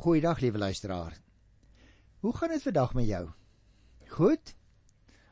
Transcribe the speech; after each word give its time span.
Goeiedag 0.00 0.38
liewe 0.40 0.58
luisteraar. 0.58 1.12
Hoe 2.20 2.32
gaan 2.36 2.48
dit 2.48 2.62
vandag 2.62 2.94
met 2.94 3.04
jou? 3.04 3.24
Goed? 4.08 4.54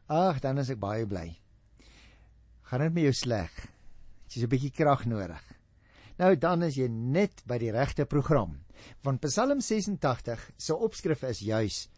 Ag, 0.07 0.43
dan 0.45 0.59
is 0.61 0.69
ek 0.69 0.81
baie 0.83 1.07
bly. 1.09 1.31
Gaan 2.69 2.85
dit 2.85 2.93
met 2.93 3.07
jou 3.07 3.13
sleg? 3.17 3.55
Jy 4.29 4.43
het 4.43 4.45
'n 4.45 4.53
bietjie 4.53 4.71
krag 4.71 5.07
nodig. 5.09 5.41
Nou 6.19 6.37
dan 6.37 6.63
is 6.63 6.77
jy 6.77 6.89
net 6.89 7.41
by 7.47 7.57
die 7.59 7.71
regte 7.73 8.05
program. 8.05 8.59
Want 9.03 9.21
Psalm 9.21 9.61
86 9.61 10.51
se 10.59 10.77
opskrif 10.77 11.23
is 11.23 11.41
juis: 11.41 11.89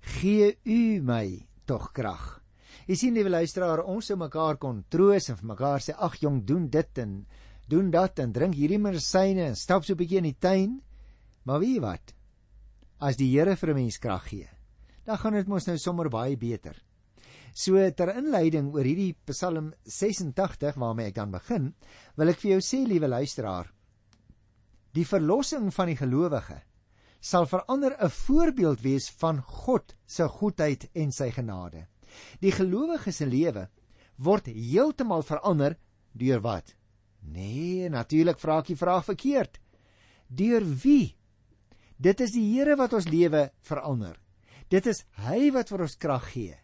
Gee 0.00 0.56
U 0.64 1.02
my 1.02 1.48
tog 1.64 1.90
krag. 1.92 2.42
Jy 2.86 2.94
sien 2.94 3.14
liewe 3.14 3.30
luisteraar, 3.30 3.82
ons 3.82 4.06
sou 4.06 4.16
mekaar 4.16 4.56
kon 4.56 4.84
troos 4.88 5.28
en 5.28 5.36
vir 5.36 5.46
mekaar 5.46 5.80
sê: 5.80 5.94
"Ag 5.98 6.14
jong, 6.20 6.44
doen 6.44 6.70
dit 6.70 6.98
en 6.98 7.26
doen 7.66 7.90
dat 7.90 8.18
en 8.18 8.32
drink 8.32 8.54
hierdie 8.54 8.78
medisyne 8.78 9.46
en 9.46 9.56
stap 9.56 9.84
so 9.84 9.94
'n 9.94 9.96
bietjie 9.96 10.18
in 10.18 10.30
die 10.30 10.38
tuin." 10.38 10.80
Maar 11.42 11.58
weet 11.58 11.74
jy 11.74 11.80
wat? 11.80 12.19
As 13.00 13.16
die 13.16 13.30
Here 13.32 13.56
vir 13.56 13.70
'n 13.70 13.76
mens 13.76 13.96
krag 13.98 14.28
gee, 14.28 14.48
dan 15.06 15.16
gaan 15.16 15.32
dit 15.32 15.48
mos 15.48 15.66
nou 15.66 15.78
sommer 15.78 16.10
baie 16.10 16.36
beter. 16.36 16.76
So 17.54 17.90
ter 17.90 18.12
inleiding 18.14 18.74
oor 18.74 18.84
hierdie 18.84 19.16
Psalm 19.26 19.72
86 19.84 20.76
waarmee 20.76 21.06
ek 21.06 21.14
dan 21.14 21.30
begin, 21.30 21.74
wil 22.16 22.28
ek 22.28 22.38
vir 22.38 22.50
jou 22.50 22.60
sê 22.60 22.86
liewe 22.86 23.08
luisteraar, 23.08 23.72
die 24.92 25.06
verlossing 25.06 25.72
van 25.72 25.86
die 25.86 25.96
gelowige 25.96 26.60
sal 27.20 27.46
verander 27.46 27.96
'n 27.96 28.10
voorbeeld 28.10 28.80
wees 28.82 29.08
van 29.10 29.40
God 29.42 29.94
se 30.06 30.28
goedheid 30.28 30.90
en 30.94 31.12
sy 31.12 31.30
genade. 31.30 31.86
Die 32.40 32.52
gelowige 32.52 33.12
se 33.12 33.26
lewe 33.26 33.68
word 34.18 34.46
heeltemal 34.46 35.22
verander 35.22 35.76
deur 36.12 36.40
wat? 36.40 36.74
Nee, 37.22 37.88
natuurlik 37.88 38.38
vra 38.38 38.58
ek 38.58 38.66
die 38.66 38.76
vraag 38.76 39.04
verkeerd. 39.04 39.58
Deur 40.28 40.64
wie? 40.64 41.16
Dit 42.00 42.22
is 42.24 42.32
die 42.32 42.46
Here 42.54 42.78
wat 42.80 42.94
ons 42.96 43.10
lewe 43.12 43.50
verander. 43.68 44.14
Dit 44.72 44.86
is 44.88 45.02
hy 45.20 45.50
wat 45.52 45.68
vir 45.68 45.84
ons 45.84 45.98
krag 46.00 46.30
gee. 46.32 46.56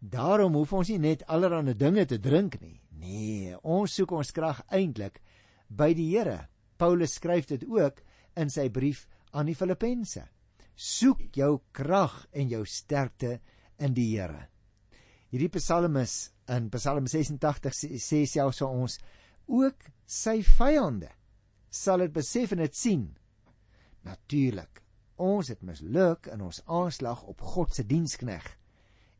Daarom 0.00 0.54
hoef 0.56 0.72
ons 0.78 0.88
nie 0.88 1.00
net 1.02 1.26
allerlei 1.28 1.74
dinge 1.76 2.06
te 2.08 2.16
drink 2.22 2.56
nie. 2.62 2.78
Nee, 2.96 3.52
ons 3.62 3.98
soek 3.98 4.14
ons 4.16 4.32
krag 4.32 4.62
eintlik 4.72 5.20
by 5.68 5.90
die 5.92 6.08
Here. 6.14 6.46
Paulus 6.80 7.18
skryf 7.18 7.50
dit 7.50 7.66
ook 7.68 8.00
in 8.38 8.48
sy 8.48 8.68
brief 8.72 9.04
aan 9.36 9.50
die 9.50 9.58
Filippense. 9.58 10.24
Soek 10.72 11.36
jou 11.36 11.58
krag 11.74 12.22
en 12.32 12.48
jou 12.48 12.64
sterkte 12.64 13.40
in 13.76 13.92
die 13.92 14.08
Here. 14.14 14.46
Hierdie 15.28 15.52
psalmis 15.52 16.30
in 16.48 16.70
Psalm 16.72 17.04
86 17.10 17.76
sê, 17.76 17.90
sê 18.00 18.24
selfs 18.24 18.62
vir 18.64 18.72
ons 18.72 18.96
ook 19.52 19.90
sy 20.08 20.38
vyande 20.56 21.10
sal 21.68 22.00
dit 22.06 22.14
besef 22.14 22.54
en 22.56 22.64
dit 22.64 22.76
sien 22.76 23.04
Natuurlik. 24.08 24.80
Ons 25.18 25.50
het 25.52 25.62
misluk 25.66 26.28
in 26.32 26.40
ons 26.46 26.62
aanslag 26.64 27.24
op 27.28 27.42
God 27.54 27.74
se 27.74 27.84
dienskneg 27.86 28.46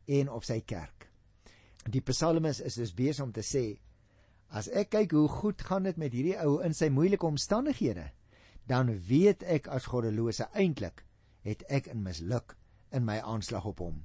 en 0.09 0.31
op 0.33 0.45
sy 0.47 0.61
kerk. 0.65 1.09
Die 1.89 2.01
psalmis 2.05 2.61
is 2.65 2.77
dus 2.79 2.95
besig 2.95 3.25
om 3.25 3.33
te 3.35 3.43
sê 3.45 3.65
as 4.49 4.69
ek 4.73 4.95
kyk 4.95 5.13
hoe 5.13 5.27
goed 5.29 5.61
gaan 5.61 5.85
dit 5.85 5.99
met 6.01 6.13
hierdie 6.15 6.37
ou 6.41 6.57
in 6.65 6.73
sy 6.73 6.89
moeilike 6.89 7.27
omstandighede, 7.27 8.07
dan 8.65 8.89
weet 9.05 9.45
ek 9.45 9.69
as 9.69 9.89
goddelose 9.91 10.47
eintlik 10.57 11.03
het 11.45 11.61
ek 11.69 11.91
in 11.93 12.01
misluk 12.05 12.55
in 12.95 13.05
my 13.05 13.19
aanslag 13.21 13.67
op 13.69 13.83
hom. 13.83 14.01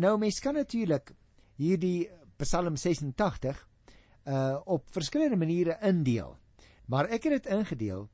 Nou 0.00 0.16
mens 0.20 0.40
kan 0.40 0.56
natuurlik 0.56 1.12
hierdie 1.60 2.08
Psalm 2.38 2.76
86 2.78 3.64
uh 4.28 4.60
op 4.64 4.88
verskillende 4.94 5.36
maniere 5.36 5.78
indeel. 5.82 6.36
Maar 6.86 7.08
ek 7.12 7.28
het 7.28 7.42
dit 7.42 7.52
ingedeel 7.52 8.08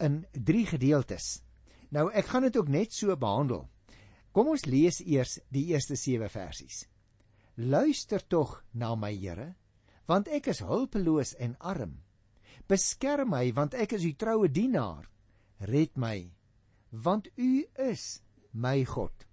in 0.00 0.24
3 0.32 0.66
gedeeltes. 0.66 1.42
Nou 1.90 2.10
ek 2.12 2.32
gaan 2.32 2.48
dit 2.48 2.56
ook 2.56 2.68
net 2.68 2.92
so 2.92 3.16
behandel. 3.16 3.66
Kom 4.32 4.50
ons 4.52 4.66
lees 4.68 5.00
eers 5.00 5.38
die 5.48 5.68
eerste 5.72 5.96
7 5.96 6.28
versies. 6.28 6.84
Luister 7.56 8.20
tog 8.26 8.62
na 8.72 8.94
my 8.94 9.14
Here, 9.16 9.54
want 10.06 10.28
ek 10.28 10.50
is 10.52 10.60
hulpeloos 10.60 11.34
en 11.40 11.56
arm. 11.58 12.02
Beskerm 12.68 13.30
my 13.32 13.52
want 13.56 13.74
ek 13.74 13.96
is 13.96 14.04
u 14.04 14.12
troue 14.12 14.50
dienaar. 14.52 15.08
Red 15.60 15.96
my 15.96 16.32
want 16.90 17.28
u 17.36 17.64
is 17.78 18.20
my 18.52 18.84
God. 18.84 19.26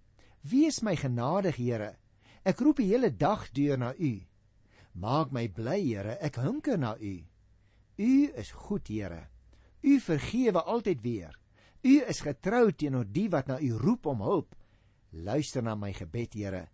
Wees 0.43 0.81
my 0.81 0.95
genadig, 0.95 1.55
Here. 1.55 1.95
Ek 2.43 2.59
roep 2.59 2.81
die 2.81 2.89
hele 2.91 3.11
dag 3.15 3.47
deur 3.55 3.77
na 3.79 3.93
u. 3.95 4.13
Maak 4.99 5.31
my 5.31 5.47
bly, 5.47 5.79
Here, 5.79 6.17
ek 6.21 6.41
hunker 6.43 6.77
na 6.77 6.95
u. 6.99 7.15
U 7.97 8.13
is 8.35 8.51
goed, 8.51 8.87
Here. 8.87 9.27
U 9.83 9.99
vergewe 9.99 10.63
altyd 10.63 11.01
weer. 11.03 11.39
U 11.83 11.99
is 12.07 12.21
getrou 12.23 12.71
teenoor 12.71 13.07
die 13.11 13.27
wat 13.29 13.49
na 13.51 13.59
u 13.59 13.73
roep 13.75 14.05
om 14.05 14.21
hulp. 14.23 14.55
Luister 15.11 15.63
na 15.63 15.75
my 15.75 15.91
gebed, 15.93 16.33
Here. 16.33 16.67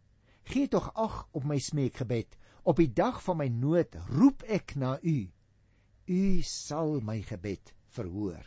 Gee 0.50 0.68
tog 0.68 0.92
ag 0.94 1.28
op 1.34 1.44
my 1.44 1.58
smeekgebed. 1.60 2.38
Op 2.64 2.78
die 2.78 2.92
dag 2.94 3.20
van 3.26 3.38
my 3.42 3.48
nood 3.50 3.98
roep 4.10 4.46
ek 4.48 4.76
na 4.76 4.98
u. 5.02 5.30
U 6.10 6.42
sal 6.46 7.00
my 7.06 7.20
gebed 7.26 7.74
verhoor. 7.94 8.46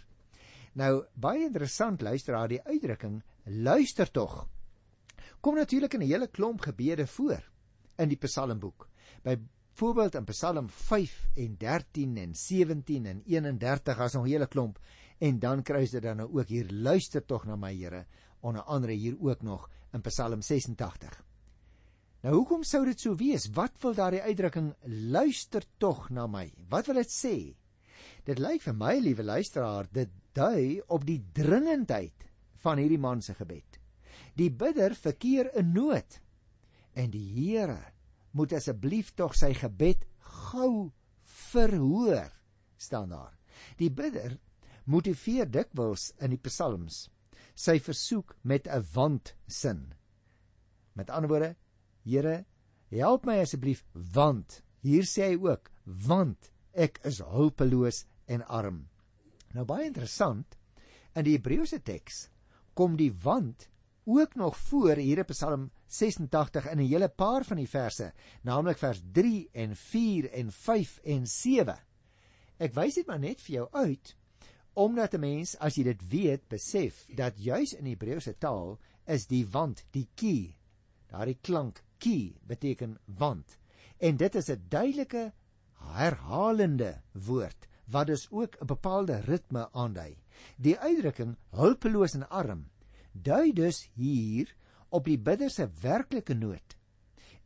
Nou, 0.78 1.04
baie 1.14 1.44
interessant 1.44 2.02
luister 2.02 2.34
haar 2.38 2.50
die 2.50 2.62
uitdrukking 2.64 3.20
luister 3.44 4.10
tog. 4.10 4.46
Kom 5.42 5.58
natuurlik 5.58 5.94
in 5.94 6.02
'n 6.02 6.10
hele 6.10 6.26
klomp 6.26 6.60
gebede 6.60 7.06
voor 7.06 7.42
in 7.98 8.08
die 8.08 8.18
Psalmboek. 8.18 8.88
By 9.22 9.36
Voorbeeld 9.72 10.14
in 10.14 10.24
Psalm 10.28 10.68
5 10.68 11.12
en 11.40 11.54
13 11.58 12.16
en 12.16 12.34
17 12.34 13.06
en 13.06 13.22
31 13.24 13.98
as 13.98 14.14
'n 14.14 14.26
hele 14.26 14.46
klomp 14.46 14.78
en 15.18 15.38
dan 15.38 15.62
kry 15.62 15.86
jy 15.86 16.00
dan 16.00 16.16
nou 16.16 16.28
ook 16.28 16.48
hier 16.48 16.68
luister 16.70 17.24
tog 17.24 17.44
na 17.44 17.56
my 17.56 17.74
Here 17.74 18.06
onder 18.40 18.62
andere 18.62 18.92
hier 18.92 19.16
ook 19.20 19.42
nog 19.42 19.70
in 19.92 20.00
Psalm 20.00 20.42
86. 20.42 21.24
Nou 22.22 22.34
hoekom 22.34 22.62
sou 22.62 22.84
dit 22.84 23.00
so 23.00 23.16
wees? 23.16 23.48
Wat 23.50 23.72
wil 23.80 23.94
daardie 23.94 24.22
uitdrukking 24.22 24.74
luister 25.10 25.64
tog 25.78 26.10
na 26.10 26.26
my? 26.26 26.52
Wat 26.68 26.86
wil 26.86 26.94
dit 26.94 27.10
sê? 27.10 27.54
Dit 28.24 28.38
lyk 28.38 28.62
vir 28.62 28.74
my 28.74 28.98
liewe 28.98 29.22
luisteraar 29.22 29.88
dit 29.90 30.10
dui 30.32 30.80
op 30.86 31.06
die 31.06 31.20
dringendheid 31.32 32.28
van 32.62 32.78
hierdie 32.78 33.00
man 33.00 33.22
se 33.22 33.34
gebed. 33.34 33.80
Die 34.36 34.50
bidder 34.50 34.94
verkeer 34.94 35.50
in 35.56 35.72
nood 35.72 36.20
en 36.94 37.10
die 37.10 37.26
Here 37.32 37.91
moet 38.32 38.52
asseblief 38.56 39.12
tog 39.14 39.34
sy 39.36 39.52
gebed 39.56 40.04
gou 40.50 40.90
verhoor 41.50 42.30
staan 42.76 43.12
daar. 43.12 43.34
Die 43.78 43.90
bidder 43.90 44.38
motiveer 44.84 45.50
dikwels 45.50 46.10
in 46.18 46.34
die 46.34 46.42
psalms 46.42 47.06
sy 47.54 47.78
versoek 47.78 48.36
met 48.42 48.66
'n 48.66 48.84
want 48.94 49.34
sin. 49.46 49.94
Met 50.94 51.10
ander 51.10 51.28
woorde, 51.28 51.56
Here, 52.04 52.44
help 52.90 53.24
my 53.24 53.38
asseblief 53.40 53.84
want 53.94 54.62
hier 54.82 55.02
sê 55.02 55.32
hy 55.32 55.36
ook 55.38 55.70
want 55.84 56.50
ek 56.72 56.98
is 57.04 57.20
hulpeloos 57.20 58.06
en 58.26 58.42
arm. 58.42 58.88
Nou 59.54 59.64
baie 59.64 59.86
interessant, 59.86 60.56
in 61.14 61.24
die 61.24 61.36
Hebreëse 61.36 61.82
teks 61.82 62.28
kom 62.74 62.96
die 62.96 63.12
want 63.12 63.68
ook 64.04 64.34
nog 64.34 64.56
voor 64.56 64.96
hier 64.96 65.18
in 65.18 65.30
Psalm 65.30 65.70
86 65.92 66.66
in 66.70 66.80
'n 66.80 66.88
hele 66.88 67.08
paar 67.08 67.44
van 67.44 67.56
die 67.56 67.68
verse, 67.68 68.12
naamlik 68.42 68.78
vers 68.78 69.02
3 69.12 69.48
en 69.52 69.76
4 69.76 70.30
en 70.32 70.52
5 70.52 70.98
en 71.04 71.26
7. 71.26 71.78
Ek 72.58 72.74
wys 72.74 72.94
dit 72.94 73.06
maar 73.06 73.20
net 73.20 73.40
vir 73.40 73.54
jou 73.54 73.68
uit 73.72 74.16
omdat 74.74 75.14
'n 75.14 75.20
mens 75.20 75.58
as 75.58 75.76
jy 75.76 75.84
dit 75.84 76.08
weet, 76.08 76.48
besef 76.48 77.04
dat 77.14 77.36
juis 77.36 77.72
in 77.72 77.86
Hebreëse 77.86 78.38
taal 78.38 78.78
is 79.04 79.26
die 79.26 79.46
want, 79.46 79.84
die 79.90 80.08
ki. 80.14 80.56
Daardie 81.08 81.38
klank 81.42 81.82
ki 81.98 82.36
beteken 82.46 82.98
want. 83.04 83.58
En 84.00 84.16
dit 84.16 84.34
is 84.34 84.48
'n 84.48 84.64
duidelike 84.68 85.32
herhalende 85.74 87.02
woord 87.12 87.68
wat 87.86 88.06
dus 88.06 88.30
ook 88.30 88.56
'n 88.60 88.66
bepaalde 88.66 89.20
ritme 89.20 89.68
aandui. 89.72 90.16
Die 90.56 90.78
uitdrukking 90.78 91.36
hulpeloos 91.50 92.14
en 92.14 92.28
arm 92.28 92.70
dui 93.12 93.52
dus 93.52 93.90
hier 93.94 94.54
op 94.92 95.08
die 95.08 95.18
bidder 95.18 95.50
se 95.50 95.66
werklike 95.82 96.36
nood. 96.36 96.76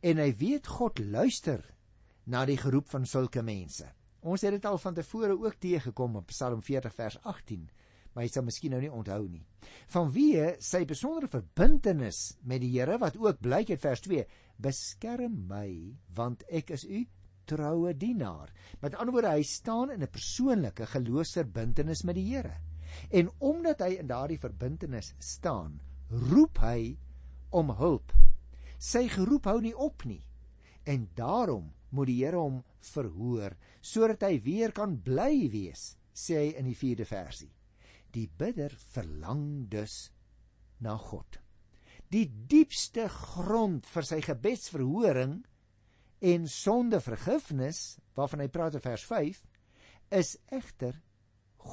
En 0.03 0.19
hy 0.21 0.31
weet 0.37 0.67
God 0.67 0.99
luister 0.99 1.63
na 2.27 2.43
die 2.45 2.59
geroep 2.59 2.89
van 2.91 3.07
sulke 3.07 3.41
mense. 3.45 3.87
Ons 4.27 4.43
het 4.43 4.57
dit 4.57 4.65
al 4.67 4.79
van 4.81 4.95
tevore 4.97 5.35
ook 5.37 5.59
teëgekom 5.63 6.19
op 6.19 6.31
Psalm 6.33 6.61
40 6.61 6.93
vers 6.93 7.17
18, 7.23 7.67
maar 8.13 8.25
jy 8.25 8.31
sal 8.33 8.43
miskien 8.47 8.73
nou 8.73 8.81
nie 8.81 8.91
onthou 8.91 9.21
nie. 9.29 9.45
Vanweë 9.93 10.57
sy 10.63 10.83
besondere 10.89 11.29
verbintenis 11.31 12.37
met 12.43 12.63
die 12.63 12.73
Here 12.73 12.97
wat 12.99 13.19
ook 13.21 13.39
blyk 13.45 13.71
uit 13.71 13.83
vers 13.83 14.03
2, 14.03 14.25
beskerm 14.57 15.45
my 15.47 15.69
want 16.17 16.43
ek 16.49 16.73
is 16.75 16.83
u 16.83 17.05
troue 17.47 17.93
dienaar. 17.95 18.51
Met 18.81 18.97
ander 18.97 19.15
woorde, 19.15 19.31
hy 19.37 19.43
staan 19.47 19.93
in 19.93 20.03
'n 20.03 20.11
persoonlike 20.11 20.85
geloofsverbintenis 20.85 22.03
met 22.03 22.15
die 22.15 22.27
Here. 22.33 22.57
En 23.11 23.29
omdat 23.39 23.79
hy 23.79 23.95
in 23.99 24.07
daardie 24.07 24.39
verbintenis 24.39 25.13
staan, 25.19 25.79
roep 26.09 26.59
hy 26.59 26.97
om 27.49 27.71
hulp. 27.79 28.13
Sy 28.77 29.07
geroep 29.11 29.47
hou 29.49 29.59
nie 29.61 29.75
op 29.75 30.05
nie. 30.05 30.21
En 30.87 31.09
daarom 31.15 31.71
moet 31.89 32.09
die 32.09 32.19
Here 32.21 32.39
hom 32.39 32.61
verhoor 32.93 33.55
sodat 33.81 34.25
hy 34.27 34.37
weer 34.43 34.73
kan 34.75 34.97
bly 35.03 35.47
wees, 35.51 35.95
sê 36.11 36.39
hy 36.41 36.47
in 36.59 36.67
die 36.67 36.75
4de 36.77 37.07
versie. 37.07 37.51
Die 38.11 38.27
bidder 38.27 38.73
verlang 38.93 39.67
dus 39.71 40.09
na 40.83 40.97
God. 40.97 41.39
Die 42.11 42.27
diepste 42.27 43.07
grond 43.11 43.87
vir 43.91 44.07
sy 44.07 44.21
gebedsverhoring 44.23 45.41
en 46.27 46.47
sondevergifnis 46.49 47.97
waarvan 48.17 48.43
hy 48.43 48.49
praat 48.51 48.77
in 48.79 48.83
vers 48.83 49.03
5 49.05 49.41
is 50.17 50.37
egter 50.55 50.95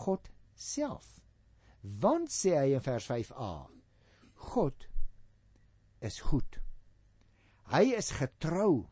God 0.02 0.30
self. 0.58 1.20
Want 1.82 2.32
sê 2.32 2.56
hy 2.58 2.74
in 2.74 2.82
vers 2.84 3.06
5a: 3.10 3.52
God 4.54 4.88
is 6.04 6.20
goed. 6.20 6.60
Hy 7.72 7.94
is 7.96 8.12
getrou. 8.18 8.84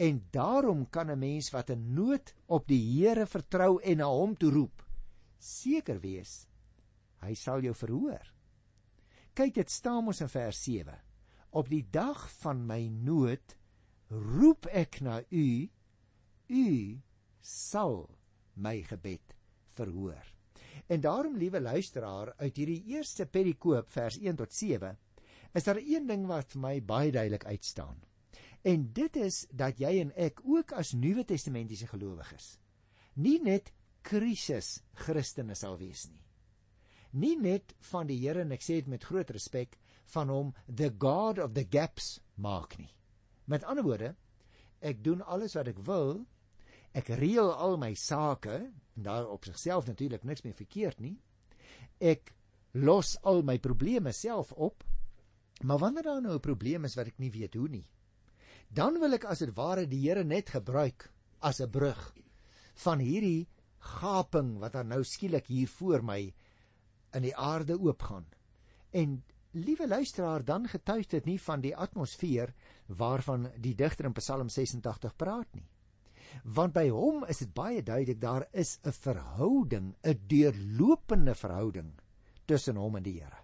En 0.00 0.22
daarom 0.30 0.86
kan 0.90 1.10
'n 1.10 1.18
mens 1.18 1.50
wat 1.50 1.70
in 1.70 1.94
nood 1.94 2.34
op 2.46 2.66
die 2.66 2.80
Here 2.80 3.26
vertrou 3.26 3.80
en 3.82 3.96
na 3.96 4.08
hom 4.08 4.36
toe 4.36 4.50
roep, 4.50 4.82
seker 5.38 6.00
wees 6.00 6.46
hy 7.22 7.34
sal 7.34 7.62
jou 7.62 7.74
verhoor. 7.74 8.32
Kyk 9.34 9.54
dit 9.54 9.70
staan 9.70 10.06
ons 10.06 10.20
in 10.20 10.28
vers 10.28 10.62
7. 10.64 10.98
Op 11.50 11.68
die 11.68 11.84
dag 11.90 12.30
van 12.42 12.66
my 12.66 12.88
nood 12.88 13.56
roep 14.08 14.66
ek 14.66 15.00
na 15.00 15.22
u, 15.30 15.70
u 16.48 17.00
sal 17.40 18.10
my 18.54 18.82
gebed 18.82 19.36
verhoor. 19.76 20.26
En 20.88 21.00
daarom 21.00 21.36
liewe 21.36 21.60
luisteraar 21.60 22.34
uit 22.36 22.56
hierdie 22.56 22.82
eerste 22.92 23.26
perikoop 23.26 23.88
vers 23.90 24.18
1 24.18 24.36
tot 24.36 24.52
7 24.52 24.98
is 25.52 25.64
daar 25.68 25.80
een 25.80 26.06
ding 26.08 26.26
wat 26.26 26.52
vir 26.52 26.60
my 26.60 26.74
baie 26.80 27.12
duidelik 27.12 27.44
uitstaan. 27.44 28.00
En 28.62 28.92
dit 28.92 29.16
is 29.16 29.46
dat 29.50 29.78
jy 29.78 29.98
en 30.00 30.12
ek 30.16 30.40
ook 30.44 30.72
as 30.72 30.92
Nuwe 30.92 31.24
Testamentiese 31.24 31.86
gelowiges 31.90 32.56
nie 33.14 33.38
net 33.42 33.72
krisis 34.06 34.80
Christene 35.04 35.54
sal 35.58 35.76
wees 35.80 36.06
nie. 36.08 36.22
Nie 37.12 37.36
net 37.36 37.74
van 37.90 38.08
die 38.08 38.16
Here 38.22 38.40
en 38.40 38.54
ek 38.56 38.64
sê 38.64 38.80
dit 38.80 38.88
met 38.88 39.04
groot 39.04 39.30
respek 39.34 39.76
van 40.14 40.32
hom 40.32 40.52
the 40.66 40.90
god 40.98 41.38
of 41.38 41.52
the 41.54 41.64
gaps 41.68 42.20
maak 42.36 42.78
nie. 42.78 42.90
Met 43.46 43.66
ander 43.68 43.84
woorde, 43.84 44.14
ek 44.80 45.02
doen 45.04 45.20
alles 45.22 45.56
wat 45.58 45.68
ek 45.68 45.82
wil. 45.86 46.22
Ek 46.96 47.10
reël 47.20 47.52
al 47.52 47.76
my 47.80 47.92
sake 47.96 48.54
en 48.96 49.04
daar 49.04 49.28
op 49.28 49.44
sigself 49.48 49.86
natuurlik 49.88 50.24
niks 50.24 50.44
meer 50.44 50.56
verkeerd 50.56 51.00
nie. 51.00 51.16
Ek 52.00 52.32
los 52.72 53.18
al 53.22 53.44
my 53.44 53.58
probleme 53.60 54.12
self 54.16 54.52
op. 54.52 54.84
Maar 55.62 55.78
wanneer 55.78 56.02
daar 56.02 56.22
nou 56.22 56.34
'n 56.34 56.40
probleem 56.40 56.84
is 56.84 56.94
wat 56.94 57.06
ek 57.06 57.18
nie 57.18 57.30
weet 57.30 57.54
hoe 57.54 57.68
nie, 57.68 57.86
dan 58.68 58.98
wil 59.00 59.12
ek 59.12 59.24
as 59.24 59.38
dit 59.38 59.54
ware 59.54 59.86
die 59.86 60.08
Here 60.08 60.24
net 60.24 60.50
gebruik 60.50 61.10
as 61.40 61.60
'n 61.60 61.70
brug 61.70 62.14
van 62.74 62.98
hierdie 62.98 63.48
gaping 63.78 64.58
wat 64.58 64.72
dan 64.72 64.88
nou 64.88 65.04
skielik 65.04 65.46
hier 65.46 65.68
voor 65.68 66.04
my 66.04 66.34
in 67.12 67.22
die 67.22 67.36
aarde 67.36 67.78
oopgaan. 67.80 68.26
En 68.90 69.24
liewe 69.52 69.88
luisteraar, 69.88 70.44
dan 70.44 70.68
getuig 70.68 71.06
dit 71.06 71.24
nie 71.24 71.40
van 71.40 71.60
die 71.60 71.76
atmosfeer 71.76 72.54
waarvan 72.86 73.50
die 73.60 73.74
digter 73.74 74.04
in 74.04 74.12
Psalm 74.12 74.48
86 74.48 75.16
praat 75.16 75.54
nie. 75.54 75.68
Want 76.44 76.72
by 76.72 76.88
hom 76.88 77.26
is 77.28 77.38
dit 77.38 77.52
baie 77.54 77.82
duidelik 77.82 78.20
daar 78.20 78.46
is 78.52 78.78
'n 78.84 78.92
verhouding, 78.92 79.94
'n 80.02 80.20
deurlopende 80.26 81.34
verhouding 81.34 81.92
tussen 82.46 82.76
hom 82.76 82.96
en 82.96 83.02
die 83.02 83.20
Here. 83.20 83.36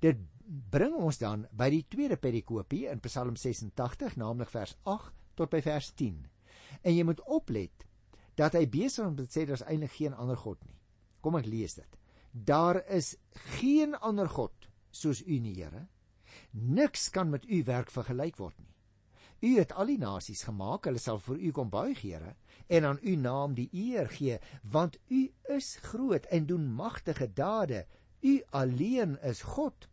Dit 0.00 0.16
bring 0.48 0.94
ons 0.96 1.18
dan 1.20 1.44
by 1.52 1.68
die 1.72 1.84
tweede 1.92 2.16
perikopie 2.16 2.86
in 2.88 3.02
Psalm 3.04 3.36
86, 3.36 4.16
naamlik 4.16 4.48
vers 4.52 4.74
8 4.88 5.12
tot 5.36 5.52
by 5.52 5.60
vers 5.64 5.90
10. 6.00 6.22
En 6.82 6.94
jy 6.94 7.04
moet 7.04 7.20
oplet 7.28 7.84
dat 8.38 8.54
hy 8.56 8.64
besig 8.70 9.04
is 9.04 9.10
om 9.10 9.16
te 9.18 9.26
sê 9.28 9.44
daar's 9.48 9.66
eintlik 9.66 9.96
geen 9.98 10.14
ander 10.14 10.38
god 10.38 10.62
nie. 10.64 10.76
Kom 11.20 11.36
ek 11.36 11.48
lees 11.50 11.76
dit. 11.76 11.98
Daar 12.32 12.80
is 12.86 13.16
geen 13.58 13.94
ander 13.94 14.28
god 14.30 14.68
soos 14.90 15.20
U 15.26 15.38
nie, 15.42 15.56
Here. 15.58 15.86
Niks 16.52 17.08
kan 17.10 17.30
met 17.30 17.44
U 17.44 17.62
werk 17.66 17.90
vergelyk 17.92 18.38
word 18.38 18.56
nie. 18.58 18.72
U 19.40 19.58
het 19.58 19.72
al 19.78 19.92
die 19.92 20.00
nasies 20.00 20.42
gemaak, 20.48 20.88
hulle 20.88 20.98
sal 20.98 21.20
vir 21.22 21.38
U 21.38 21.52
kom 21.54 21.68
buig, 21.70 22.00
Here, 22.02 22.34
en 22.66 22.88
aan 22.88 22.98
U 23.02 23.14
naam 23.16 23.54
die 23.54 23.68
eer 23.72 24.08
gee, 24.10 24.38
want 24.62 24.98
U 25.10 25.20
is 25.54 25.76
groot 25.90 26.26
en 26.26 26.46
doen 26.46 26.66
magtige 26.74 27.28
dade. 27.32 27.84
U 28.22 28.40
alleen 28.50 29.18
is 29.22 29.44
God. 29.54 29.88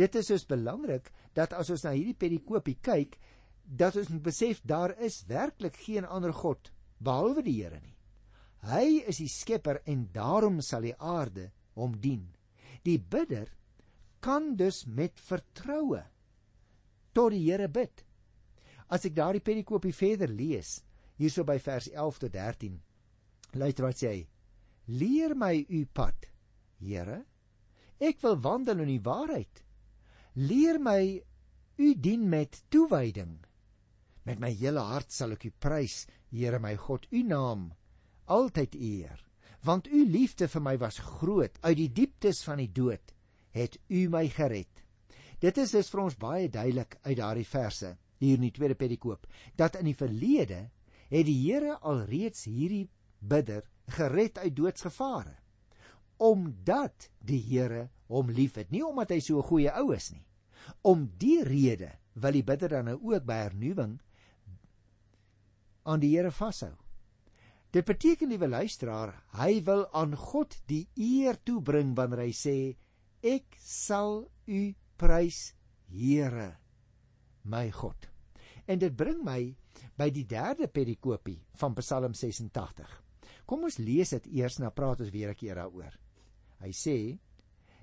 Dit 0.00 0.16
is 0.16 0.30
dus 0.32 0.46
belangrik 0.48 1.10
dat 1.36 1.52
as 1.52 1.68
ons 1.72 1.84
na 1.84 1.92
hierdie 1.92 2.16
perikoopie 2.16 2.78
kyk, 2.80 3.18
dat 3.64 3.98
ons 4.00 4.08
moet 4.08 4.24
besef 4.24 4.62
daar 4.64 4.94
is 5.04 5.20
werklik 5.28 5.76
geen 5.84 6.06
ander 6.08 6.32
god 6.32 6.72
behalwe 6.98 7.44
die 7.44 7.58
Here 7.60 7.80
nie. 7.80 7.96
Hy 8.64 9.02
is 9.08 9.20
die 9.20 9.30
skepper 9.30 9.80
en 9.88 10.08
daarom 10.12 10.60
sal 10.64 10.84
die 10.84 10.96
aarde 10.96 11.50
hom 11.78 11.94
dien. 12.00 12.26
Die 12.84 12.98
bidder 12.98 13.48
kan 14.24 14.54
dus 14.56 14.84
met 14.86 15.20
vertroue 15.20 16.02
tot 17.16 17.32
die 17.34 17.44
Here 17.46 17.68
bid. 17.68 18.04
As 18.90 19.06
ek 19.06 19.16
daardie 19.16 19.44
perikoopie 19.44 19.94
verder 19.94 20.32
lees, 20.32 20.80
hierso 21.20 21.44
by 21.46 21.58
vers 21.62 21.88
11 21.92 22.20
tot 22.24 22.34
13, 22.34 22.76
luister 23.60 23.86
wat 23.86 24.00
sê 24.00 24.12
hy: 24.12 24.20
Leer 24.98 25.36
my 25.38 25.54
u 25.68 25.84
pad, 25.86 26.26
Here. 26.80 27.20
Ek 28.00 28.22
wil 28.24 28.38
wandel 28.40 28.80
in 28.86 28.94
die 28.96 29.04
waarheid. 29.04 29.60
Leer 30.34 30.78
my 30.78 31.22
u 31.76 31.94
dien 31.98 32.28
met 32.28 32.62
toewyding. 32.70 33.40
Met 34.22 34.38
my 34.38 34.50
hele 34.54 34.82
hart 34.92 35.10
sal 35.10 35.34
ek 35.34 35.48
u 35.48 35.50
prys, 35.58 36.04
Here 36.30 36.60
my 36.62 36.76
God, 36.78 37.08
u 37.10 37.22
naam 37.26 37.72
altyd 38.30 38.76
eer. 38.78 39.24
Want 39.66 39.88
u 39.90 40.04
liefde 40.06 40.46
vir 40.48 40.62
my 40.62 40.76
was 40.78 41.00
groot, 41.02 41.58
uit 41.66 41.76
die 41.76 41.90
dieptes 41.90 42.44
van 42.46 42.62
die 42.62 42.70
dood 42.70 43.16
het 43.50 43.80
u 43.88 44.06
my 44.08 44.28
gered. 44.30 44.84
Dit 45.42 45.58
is 45.58 45.74
dus 45.74 45.90
vir 45.90 46.04
ons 46.04 46.18
baie 46.20 46.46
duidelik 46.52 46.94
uit 47.02 47.16
daardie 47.18 47.48
verse 47.48 47.96
hier 48.20 48.38
in 48.38 48.46
die 48.46 48.54
tweede 48.54 48.76
perikoop 48.78 49.26
dat 49.58 49.80
in 49.80 49.88
die 49.88 49.96
verlede 49.96 50.68
het 51.10 51.26
die 51.26 51.38
Here 51.40 51.78
alreeds 51.80 52.44
hierdie 52.46 52.86
bidder 53.18 53.64
gered 53.96 54.38
uit 54.38 54.54
doodsgevare 54.54 55.39
omdat 56.20 57.08
die 57.24 57.40
Here 57.40 57.88
hom 58.10 58.30
liefhet, 58.34 58.70
nie 58.70 58.82
omdat 58.84 59.14
hy 59.14 59.20
so 59.24 59.38
'n 59.38 59.48
goeie 59.48 59.72
ou 59.80 59.94
is 59.94 60.10
nie. 60.12 60.26
Om 60.82 61.10
die 61.18 61.42
rede 61.44 61.98
wil 62.14 62.32
die 62.32 62.44
bidder 62.44 62.68
dan 62.68 62.84
nou 62.84 62.98
ook 63.00 63.24
by 63.24 63.38
hernuwing 63.48 64.00
aan 65.82 66.00
die 66.00 66.16
Here 66.16 66.30
vashou. 66.30 66.74
Dit 67.70 67.86
beteken 67.86 68.28
liewe 68.28 68.48
luisteraar, 68.48 69.14
hy 69.38 69.62
wil 69.62 69.86
aan 69.94 70.16
God 70.16 70.56
die 70.66 70.88
eer 70.96 71.38
toebring 71.42 71.94
wanneer 71.96 72.24
hy 72.26 72.32
sê 72.34 72.76
ek 73.22 73.56
sal 73.62 74.26
u 74.46 74.74
prys 74.96 75.54
Here 75.90 76.56
my 77.44 77.70
God. 77.70 78.10
En 78.66 78.78
dit 78.78 78.94
bring 78.96 79.24
my 79.24 79.54
by 79.96 80.10
die 80.10 80.26
derde 80.26 80.68
perikopie 80.68 81.40
van 81.58 81.74
Psalm 81.74 82.14
86. 82.14 82.90
Kom 83.46 83.64
ons 83.66 83.78
lees 83.78 84.12
dit 84.14 84.26
eers 84.38 84.58
en 84.58 84.68
dan 84.68 84.74
praat 84.74 85.00
ons 85.00 85.10
weer 85.10 85.30
'n 85.30 85.34
keer 85.34 85.54
daaroor. 85.54 85.94
Hy 86.60 86.72
sê: 86.76 87.18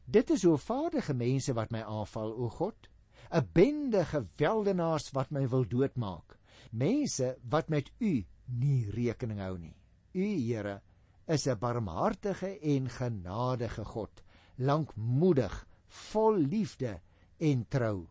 Dit 0.05 0.29
is 0.29 0.45
hoofvaardige 0.45 1.15
mense 1.17 1.53
wat 1.57 1.73
my 1.73 1.81
aanval, 1.81 2.29
o 2.31 2.49
God, 2.59 2.87
'n 3.33 3.49
bende 3.53 4.05
geweldenaars 4.05 5.11
wat 5.17 5.31
my 5.31 5.47
wil 5.49 5.65
doodmaak. 5.67 6.37
Mense 6.71 7.35
wat 7.49 7.69
met 7.69 7.91
U 7.99 8.25
nie 8.45 8.89
rekening 8.91 9.39
hou 9.39 9.57
nie. 9.57 9.75
U 10.13 10.27
Here 10.47 10.81
is 11.27 11.47
'n 11.47 11.59
barmhartige 11.59 12.59
en 12.59 12.89
genadige 12.89 13.85
God, 13.85 14.23
lankmoedig, 14.55 15.67
vol 15.87 16.35
liefde 16.35 17.01
en 17.37 17.67
trou. 17.67 18.07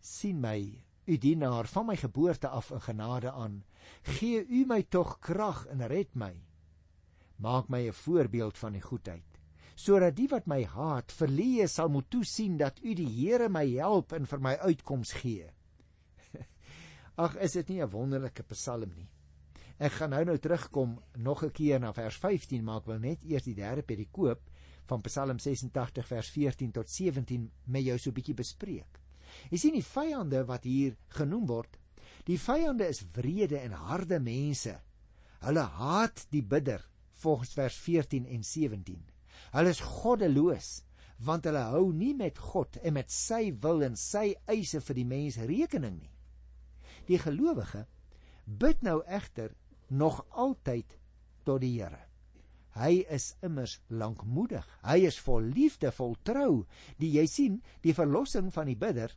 sien 0.00 0.40
my, 0.40 0.82
U 1.06 1.18
dienaar 1.18 1.66
van 1.66 1.86
my 1.86 1.96
geboorte 1.96 2.48
af 2.48 2.70
in 2.70 2.80
genade 2.80 3.30
aan. 3.30 3.64
Gee 4.02 4.46
U 4.46 4.64
my 4.66 4.82
tog 4.82 5.18
krag 5.18 5.66
en 5.66 5.86
red 5.86 6.14
my. 6.14 6.34
Maak 7.36 7.68
my 7.68 7.88
'n 7.88 7.92
voorbeeld 7.92 8.58
van 8.58 8.72
die 8.72 8.82
goedheid 8.82 9.35
sodat 9.76 10.16
die 10.16 10.28
wat 10.32 10.48
my 10.48 10.62
haat 10.64 11.12
verleë 11.12 11.68
sal 11.68 11.90
moet 11.92 12.08
toesien 12.10 12.56
dat 12.56 12.80
u 12.82 12.94
die 12.96 13.08
Here 13.08 13.48
my 13.52 13.66
help 13.76 14.14
en 14.16 14.26
vir 14.26 14.40
my 14.40 14.54
uitkoms 14.64 15.12
gee. 15.20 15.50
Ag, 17.24 17.36
is 17.36 17.52
dit 17.52 17.68
nie 17.68 17.82
'n 17.82 17.90
wonderlike 17.92 18.42
psalm 18.54 18.92
nie? 18.96 19.08
Ek 19.76 19.92
gaan 19.92 20.10
nou 20.10 20.24
nou 20.24 20.38
terugkom 20.38 20.96
nog 21.16 21.44
'n 21.44 21.52
keer 21.52 21.80
na 21.80 21.92
vers 21.92 22.16
15, 22.16 22.64
maar 22.64 22.80
ek 22.80 22.86
wil 22.86 22.98
net 22.98 23.24
eers 23.24 23.44
die 23.44 23.54
derde 23.54 23.82
perikoop 23.82 24.40
van 24.86 25.02
Psalm 25.02 25.38
86 25.38 26.06
vers 26.06 26.30
14 26.30 26.72
tot 26.72 26.88
17 26.88 27.50
met 27.64 27.84
jou 27.84 27.98
so 27.98 28.10
'n 28.10 28.14
bietjie 28.14 28.34
bespreek. 28.34 29.00
Jy 29.50 29.58
sien 29.58 29.72
die 29.72 29.84
vyande 29.84 30.44
wat 30.46 30.64
hier 30.64 30.96
genoem 31.08 31.46
word. 31.46 31.78
Die 32.24 32.38
vyande 32.38 32.88
is 32.88 33.04
wrede 33.12 33.58
en 33.58 33.72
harde 33.72 34.20
mense. 34.20 34.80
Hulle 35.40 35.60
haat 35.60 36.26
die 36.30 36.42
bidder 36.42 36.88
volgens 37.12 37.52
vers 37.52 37.76
14 37.76 38.26
en 38.26 38.42
17. 38.42 39.15
Hulle 39.52 39.72
is 39.74 39.80
goddeloos 39.80 40.82
want 41.24 41.46
hulle 41.48 41.62
hou 41.72 41.92
nie 41.96 42.12
met 42.12 42.38
God 42.38 42.76
en 42.84 42.92
met 42.98 43.12
sy 43.12 43.48
wil 43.64 43.80
en 43.86 43.94
sy 43.96 44.34
eise 44.52 44.82
vir 44.84 44.98
die 44.98 45.06
mens 45.08 45.38
rekening 45.40 45.94
nie. 45.96 46.12
Die 47.08 47.20
gelowige 47.22 47.86
bid 48.44 48.82
nou 48.84 48.98
egter 49.06 49.54
nog 49.88 50.20
altyd 50.30 50.98
tot 51.46 51.62
die 51.62 51.72
Here. 51.78 52.02
Hy 52.76 53.06
is 53.08 53.30
immers 53.46 53.78
lankmoedig. 53.88 54.66
Hy 54.84 54.98
is 55.08 55.16
vol 55.24 55.46
liefde, 55.56 55.88
vol 55.96 56.16
trou. 56.26 56.66
Die 57.00 57.14
jy 57.14 57.24
sien, 57.30 57.62
die 57.80 57.96
verlossing 57.96 58.50
van 58.52 58.68
die 58.68 58.76
bidder 58.76 59.14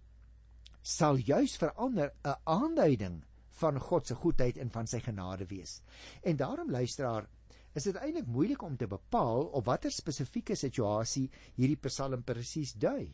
sal 0.81 1.19
juis 1.19 1.57
verander 1.59 2.13
'n 2.23 2.35
aanduiding 2.45 3.23
van 3.59 3.79
God 3.79 4.07
se 4.07 4.15
goedheid 4.15 4.57
en 4.57 4.69
van 4.71 4.87
sy 4.87 4.99
genade 4.99 5.45
wees. 5.45 5.81
En 6.23 6.37
daarom 6.37 6.71
luisteraar, 6.71 7.27
is 7.77 7.85
dit 7.89 7.97
eintlik 8.01 8.27
moeilik 8.27 8.63
om 8.63 8.77
te 8.77 8.87
bepaal 8.89 9.49
op 9.57 9.65
watter 9.69 9.93
spesifieke 9.93 10.55
situasie 10.57 11.27
hierdie 11.55 11.79
Psalm 11.85 12.23
presies 12.23 12.73
dui. 12.73 13.11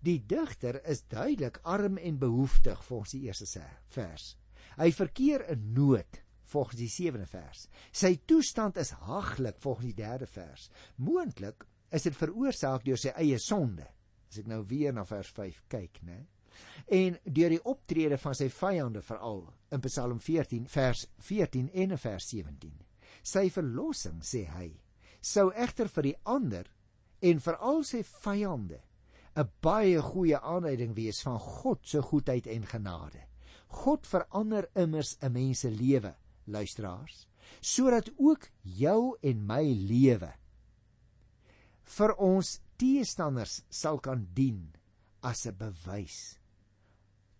Die 0.00 0.18
digter 0.26 0.80
is 0.88 1.02
duidelik 1.08 1.60
arm 1.62 1.98
en 1.98 2.18
behoeftig 2.18 2.84
volgens 2.84 3.16
die 3.16 3.22
eerste 3.28 3.64
vers. 3.92 4.34
Hy 4.80 4.90
verkeer 4.96 5.44
in 5.52 5.72
nood 5.76 6.22
volgens 6.50 6.80
die 6.80 6.90
7de 6.90 7.26
vers. 7.28 7.66
Sy 7.92 8.16
toestand 8.26 8.76
is 8.80 8.92
haglik 9.06 9.60
volgens 9.60 9.90
die 9.90 10.02
3de 10.02 10.26
vers. 10.26 10.68
Moontlik 10.96 11.66
is 11.94 12.06
dit 12.06 12.16
veroorsaak 12.16 12.84
deur 12.86 12.98
sy 12.98 13.14
eie 13.16 13.38
sonde. 13.38 13.86
As 14.30 14.38
ek 14.40 14.50
nou 14.50 14.62
weer 14.70 14.94
na 14.94 15.04
vers 15.04 15.30
5 15.36 15.64
kyk, 15.70 16.02
né? 16.06 16.20
En 16.90 17.16
deur 17.24 17.54
die 17.54 17.62
optrede 17.70 18.18
van 18.18 18.34
sy 18.36 18.48
vyande 18.52 19.02
veral 19.02 19.44
in 19.74 19.82
Psalm 19.86 20.20
14 20.22 20.66
vers 20.70 21.06
14 21.28 21.70
en 21.84 21.98
vers 21.98 22.30
17. 22.32 22.89
Sy 23.22 23.48
verlossing, 23.50 24.22
sê 24.22 24.44
hy, 24.48 24.70
sou 25.20 25.50
egter 25.52 25.88
vir 25.88 26.02
die 26.02 26.16
ander 26.24 26.70
en 27.20 27.40
vir 27.40 27.56
al 27.60 27.84
sy 27.84 28.02
vyande 28.02 28.80
'n 29.36 29.48
baie 29.62 30.00
goeie 30.02 30.38
aanduiding 30.40 30.94
wees 30.94 31.22
van 31.22 31.38
God 31.38 31.86
se 31.86 32.02
goedheid 32.02 32.46
en 32.46 32.66
genade. 32.66 33.22
God 33.68 34.06
verander 34.06 34.68
immers 34.74 35.16
'n 35.22 35.32
mens 35.32 35.60
se 35.60 35.70
lewe 35.70 36.14
luisteraars, 36.46 37.26
sodat 37.60 38.10
ook 38.18 38.48
jou 38.62 39.16
en 39.22 39.46
my 39.46 39.62
lewe 39.62 40.32
vir 41.90 42.14
ons 42.22 42.60
teestanders 42.78 43.62
sal 43.70 43.98
kan 43.98 44.28
dien 44.34 44.72
as 45.22 45.46
'n 45.46 45.56
bewys. 45.56 46.38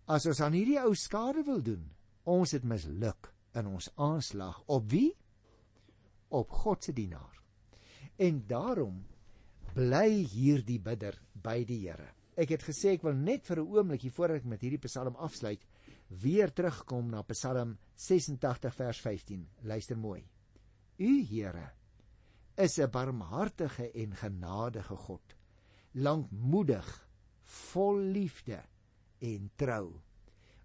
As 0.07 0.25
ons 0.25 0.41
aan 0.41 0.53
hierdie 0.53 0.79
ou 0.79 0.93
skade 0.95 1.43
wil 1.43 1.61
doen, 1.61 1.91
ons 2.25 2.51
het 2.51 2.63
misluk 2.63 3.33
in 3.53 3.67
ons 3.67 3.89
aanslag 3.95 4.63
op 4.67 4.89
wie? 4.91 5.15
Op 6.31 6.49
God 6.63 6.83
se 6.83 6.93
dienaar. 6.95 7.37
En 8.17 8.43
daarom 8.47 9.01
bly 9.75 10.23
hierdie 10.31 10.79
bidder 10.83 11.17
by 11.33 11.61
die 11.67 11.79
Here. 11.85 12.09
Ek 12.39 12.53
het 12.55 12.63
gesê 12.63 12.95
ek 12.95 13.03
wil 13.03 13.15
net 13.15 13.45
vir 13.47 13.59
'n 13.59 13.67
oomblik 13.67 14.01
hier 14.01 14.15
voor 14.15 14.35
ek 14.35 14.45
met 14.45 14.61
hierdie 14.61 14.81
Psalm 14.87 15.15
afsluit, 15.15 15.61
weer 16.09 16.51
terugkom 16.51 17.09
na 17.09 17.21
Psalm 17.23 17.77
86 17.95 18.75
vers 18.75 18.99
15. 18.99 19.47
Luister 19.63 19.97
mooi. 19.97 20.23
U 20.97 21.23
Here 21.23 21.71
is 22.57 22.79
'n 22.79 22.89
barmhartige 22.89 23.91
en 23.91 24.15
genadige 24.15 24.95
God, 24.95 25.35
lankmoedig, 25.93 27.07
vol 27.43 27.97
liefde 27.97 28.63
en 29.19 29.51
trou. 29.55 30.01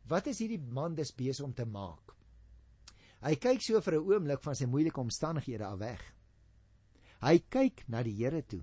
Wat 0.07 0.27
is 0.27 0.39
hierdie 0.39 0.61
man 0.61 0.95
dus 0.95 1.15
besig 1.15 1.45
om 1.45 1.55
te 1.55 1.65
maak? 1.65 2.16
Hy 3.27 3.35
kyk 3.43 3.63
so 3.63 3.81
vir 3.83 3.95
'n 3.99 4.07
oomblik 4.07 4.43
van 4.43 4.55
sy 4.55 4.67
moeilike 4.71 5.01
omstandighede 5.03 5.67
af 5.67 5.79
weg. 5.79 6.03
Hy 7.23 7.39
kyk 7.51 7.83
na 7.89 8.03
die 8.03 8.15
Here 8.15 8.43
toe. 8.43 8.63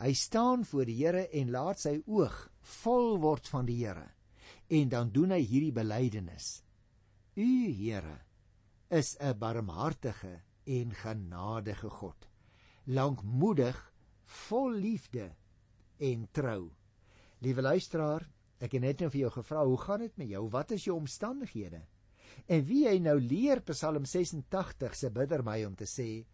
Hy 0.00 0.12
staan 0.16 0.64
voor 0.64 0.86
die 0.88 0.96
Here 0.96 1.28
en 1.28 1.50
laat 1.50 1.78
sy 1.78 2.00
oog 2.06 2.48
vol 2.80 3.18
word 3.20 3.48
van 3.48 3.66
die 3.66 3.76
Here 3.84 4.08
en 4.70 4.88
dan 4.88 5.10
doen 5.12 5.34
hy 5.34 5.42
hierdie 5.44 5.74
belydenis. 5.74 6.62
U 7.36 7.50
Here 7.76 8.24
is 8.88 9.16
'n 9.20 9.38
barmhartige 9.38 10.40
en 10.64 10.94
genadige 10.94 11.90
God, 11.90 12.28
lankmoedig, 12.86 13.92
vol 14.24 14.72
liefde 14.72 15.34
en 15.98 16.28
trou. 16.32 16.70
Liewe 17.40 17.62
luisteraar, 17.62 18.30
ek 18.60 18.72
het 18.72 18.82
net 18.82 19.00
nou 19.00 19.10
vir 19.10 19.20
jou 19.20 19.30
gevra, 19.30 19.64
hoe 19.64 19.78
gaan 19.78 20.00
dit 20.00 20.16
met 20.16 20.28
jou? 20.28 20.48
Wat 20.48 20.70
is 20.70 20.84
jou 20.84 20.96
omstandighede? 20.96 21.82
En 22.46 22.64
wie 22.66 22.84
jy 22.86 22.98
nou 22.98 23.16
leer 23.20 23.62
Psalm 23.70 24.04
86 24.04 24.96
se 24.96 25.10
bidder 25.10 25.42
my 25.46 25.64
om 25.64 25.76
te 25.78 25.86
sê, 25.86 26.24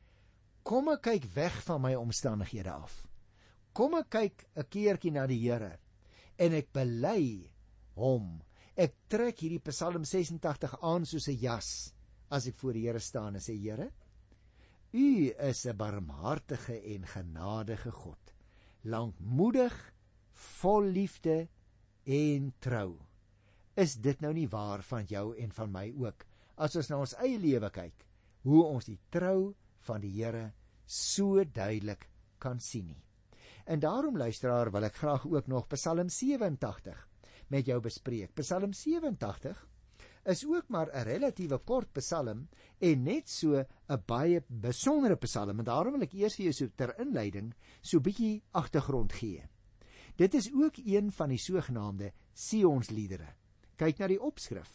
kom 0.67 0.89
ek 0.89 1.03
kyk 1.03 1.29
weg 1.35 1.61
van 1.67 1.83
my 1.83 1.95
omstandighede 1.99 2.73
af. 2.73 3.03
Kom 3.73 3.95
ek 3.95 4.11
kyk 4.11 4.47
'n 4.57 4.69
keertjie 4.71 5.13
na 5.13 5.27
die 5.27 5.43
Here 5.43 5.79
en 6.39 6.53
ek 6.53 6.73
bely 6.73 7.51
hom. 7.97 8.43
Ek 8.77 8.95
trek 9.09 9.39
hierdie 9.41 9.63
Psalm 9.71 10.05
86 10.05 10.77
aan 10.83 11.07
soos 11.07 11.29
'n 11.29 11.39
jas 11.39 11.93
as 12.31 12.47
ek 12.47 12.57
voor 12.57 12.73
die 12.73 12.87
Here 12.87 13.01
staan 13.01 13.35
en 13.35 13.41
sê 13.41 13.55
Here, 13.55 13.91
U 14.93 15.33
is 15.39 15.67
'n 15.67 15.77
barmhartige 15.77 16.81
en 16.95 17.07
genadige 17.07 17.91
God, 17.91 18.33
lankmoedig, 18.83 19.93
vol 20.33 20.85
liefde 20.85 21.49
en 22.05 22.55
trou. 22.59 23.06
Is 23.77 23.99
dit 24.01 24.21
nou 24.25 24.33
nie 24.33 24.49
waar 24.49 24.81
van 24.89 25.05
jou 25.05 25.35
en 25.37 25.51
van 25.53 25.73
my 25.73 25.91
ook 26.01 26.25
as 26.65 26.77
ons 26.81 26.89
na 26.89 27.01
ons 27.05 27.13
eie 27.21 27.37
lewe 27.37 27.69
kyk, 27.71 28.07
hoe 28.49 28.63
ons 28.65 28.87
die 28.89 28.99
trou 29.13 29.53
van 29.85 30.01
die 30.01 30.15
Here 30.15 30.47
so 30.87 31.45
duidelik 31.45 32.09
kan 32.41 32.61
sien 32.61 32.87
nie. 32.89 33.03
En 33.67 33.83
daarom 33.83 34.17
luisteraar 34.17 34.71
wil 34.73 34.87
ek 34.89 34.97
graag 35.03 35.27
ook 35.27 35.49
nog 35.53 35.69
Psalm 35.75 36.09
87 36.09 37.03
met 37.53 37.67
jou 37.67 37.81
bespreek. 37.83 38.33
Psalm 38.41 38.73
87 38.73 39.65
is 40.27 40.45
ook 40.47 40.69
maar 40.69 40.89
'n 40.89 41.05
relatiewe 41.05 41.59
kort 41.59 41.93
Psalm 41.93 42.49
en 42.81 43.03
net 43.03 43.29
so 43.29 43.61
'n 43.61 44.03
baie 44.07 44.43
besondere 44.49 45.17
Psalm 45.17 45.59
en 45.59 45.65
daarom 45.65 45.93
wil 45.93 46.03
ek 46.03 46.15
eers 46.15 46.37
vir 46.37 46.45
jou 46.45 46.53
so 46.53 46.69
ter 46.77 46.99
inleiding 46.99 47.55
so 47.83 48.01
bietjie 48.01 48.43
agtergrond 48.53 49.13
gee. 49.13 49.43
Dit 50.17 50.35
is 50.35 50.53
ook 50.53 50.77
een 50.77 51.13
van 51.13 51.29
die 51.29 51.39
sogenaamde 51.39 52.13
Sionsliedere. 52.33 53.35
Kyk 53.77 54.01
na 54.01 54.09
die 54.09 54.21
opskrif. 54.21 54.71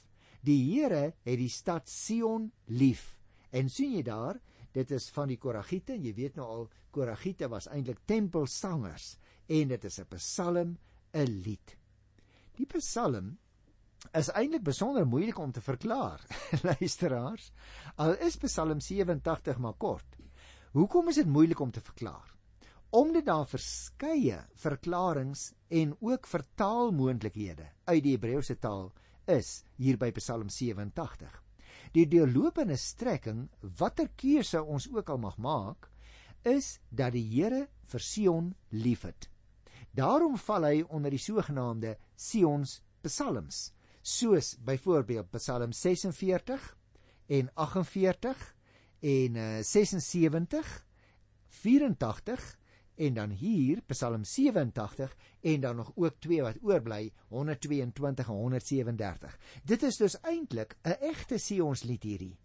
Die 0.45 0.59
Here 0.71 1.13
het 1.25 1.37
die 1.37 1.49
stad 1.49 1.89
Sion 1.89 2.51
lief. 2.67 3.17
En 3.51 3.69
sien 3.69 3.93
jy 3.97 4.03
daar, 4.07 4.39
dit 4.73 4.91
is 4.91 5.09
van 5.11 5.29
die 5.29 5.37
Koragiete, 5.37 5.97
jy 5.99 6.13
weet 6.15 6.39
nou 6.39 6.47
al 6.47 6.65
Koragiete 6.95 7.49
was 7.51 7.67
eintlik 7.71 8.01
tempelsangers 8.07 9.15
en 9.51 9.67
dit 9.67 9.85
is 9.85 9.99
'n 9.99 10.07
Psalm, 10.15 10.77
'n 11.13 11.41
lied. 11.43 11.77
Die 12.57 12.65
Psalm 12.65 13.37
is 14.13 14.29
eintlik 14.29 14.63
besonder 14.63 15.05
moeilik 15.05 15.37
om 15.39 15.51
te 15.51 15.61
verklaar. 15.61 16.21
Luisteraars, 16.69 17.51
al 17.95 18.17
is 18.17 18.37
Psalm 18.37 18.79
87 18.79 19.57
maar 19.57 19.77
kort. 19.77 20.17
Hoekom 20.71 21.09
is 21.09 21.15
dit 21.15 21.27
moeilik 21.27 21.59
om 21.59 21.71
te 21.71 21.81
verklaar? 21.81 22.31
Omdat 22.91 23.25
daar 23.25 23.47
verskeie 23.47 24.41
verklaringe 24.59 25.53
en 25.67 25.93
ook 25.99 26.27
vertaalmoontlikhede 26.27 27.69
uit 27.87 28.03
die 28.03 28.17
Hebreëse 28.17 28.57
taal 28.59 28.89
is 29.31 29.61
hier 29.79 29.95
by 29.95 30.09
Psalm 30.17 30.49
87. 30.51 31.31
Die 31.95 32.03
deurlopende 32.11 32.75
strekking, 32.75 33.45
watter 33.79 34.11
keuse 34.19 34.59
ons 34.59 34.89
ook 34.91 35.07
al 35.09 35.23
mag 35.23 35.39
maak, 35.39 35.87
is 36.43 36.81
dat 36.89 37.15
die 37.15 37.23
Here 37.23 37.69
vir 37.93 38.03
Sion 38.03 38.53
liefhet. 38.75 39.29
Daarom 39.95 40.35
val 40.35 40.67
hy 40.67 40.83
onder 40.83 41.15
die 41.15 41.23
sogenaamde 41.23 41.95
Sions 42.15 42.81
Psalms, 43.07 43.69
soos 44.03 44.57
byvoorbeeld 44.59 45.31
Psalm 45.39 45.71
46 45.71 46.71
en 47.31 47.51
48 47.55 48.47
en 48.99 49.35
uh, 49.39 49.61
76, 49.63 50.79
84 51.63 52.59
en 53.01 53.17
dan 53.17 53.33
hier 53.33 53.81
Psalm 53.89 54.23
87 54.23 55.15
en 55.41 55.61
dan 55.61 55.75
nog 55.75 55.91
ook 55.95 56.19
twee 56.19 56.41
wat 56.41 56.61
oorbly 56.61 57.11
122 57.27 58.27
en 58.27 58.33
137. 58.33 59.37
Dit 59.63 59.83
is 59.83 59.97
dus 59.97 60.19
eintlik 60.21 60.77
'n 60.83 60.97
egte 61.11 61.37
Sionslied 61.37 62.03
hierdie 62.03 62.37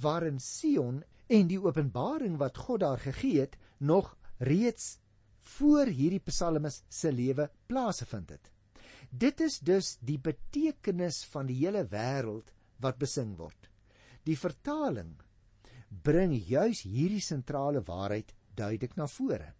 waarin 0.00 0.40
Sion 0.40 1.02
en 1.26 1.46
die 1.46 1.60
openbaring 1.62 2.38
wat 2.40 2.56
God 2.56 2.80
daar 2.80 2.98
gegee 2.98 3.40
het 3.40 3.56
nog 3.78 4.16
reeds 4.38 4.98
voor 5.40 5.86
hierdie 5.86 6.22
psalmes 6.24 6.82
se 6.88 7.12
lewe 7.12 7.50
plaasgevind 7.66 8.30
het. 8.30 8.50
Dit 9.10 9.40
is 9.40 9.58
dus 9.58 9.96
die 10.00 10.18
betekenis 10.18 11.24
van 11.24 11.46
die 11.46 11.56
hele 11.64 11.84
wêreld 11.84 12.52
wat 12.80 12.98
besing 12.98 13.36
word. 13.36 13.70
Die 14.24 14.38
vertaling 14.38 15.16
bring 16.02 16.34
juis 16.46 16.82
hierdie 16.82 17.22
sentrale 17.24 17.82
waarheid 17.82 18.34
duidelik 18.54 18.96
na 18.96 19.06
vore. 19.06 19.54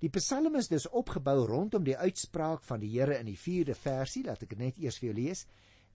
Die 0.00 0.10
Psalm 0.14 0.56
is 0.56 0.70
dus 0.72 0.88
opgebou 0.88 1.44
rondom 1.46 1.84
die 1.84 1.96
uitspraak 1.96 2.64
van 2.64 2.80
die 2.80 2.92
Here 2.94 3.18
in 3.20 3.28
die 3.28 3.38
4de 3.38 3.76
versie, 3.76 4.24
laat 4.24 4.42
ek 4.42 4.54
dit 4.54 4.62
net 4.62 4.80
eers 4.80 4.98
vir 5.00 5.10
jou 5.10 5.16
lees. 5.20 5.44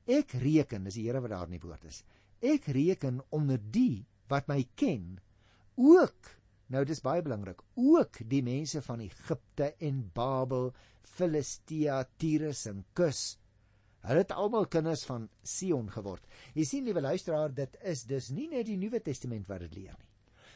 Ek 0.06 0.36
reken, 0.42 0.86
dis 0.86 1.00
die 1.00 1.08
Here 1.08 1.24
wat 1.24 1.34
daar 1.34 1.50
in 1.50 1.58
die 1.58 1.64
woord 1.64 1.88
is. 1.90 2.04
Ek 2.46 2.70
reken 2.70 3.24
onder 3.34 3.58
die 3.58 4.06
wat 4.30 4.48
my 4.50 4.62
ken, 4.78 5.16
ook 5.76 6.36
Nou 6.74 6.82
dis 6.88 7.02
baie 7.06 7.22
belangrik. 7.22 7.62
Ook 7.78 8.24
die 8.30 8.42
mense 8.46 8.82
van 8.86 9.04
Egipte 9.06 9.74
en 9.86 10.02
Babel, 10.16 10.72
Filistia, 11.06 12.02
Tyrus 12.18 12.66
en 12.72 12.82
Kus. 12.98 13.36
Hulle 14.06 14.24
het 14.24 14.34
almal 14.34 14.68
kinders 14.70 15.06
van 15.06 15.28
Sion 15.46 15.90
geword. 15.94 16.26
Jy 16.58 16.66
sien 16.66 16.86
liewe 16.86 17.02
luisteraar, 17.06 17.54
dit 17.54 17.78
is 17.86 18.06
dus 18.10 18.32
nie 18.34 18.48
net 18.50 18.68
die 18.70 18.78
Nuwe 18.82 19.02
Testament 19.06 19.50
wat 19.50 19.66
dit 19.66 19.78
leer 19.82 19.96
nie. 19.98 20.12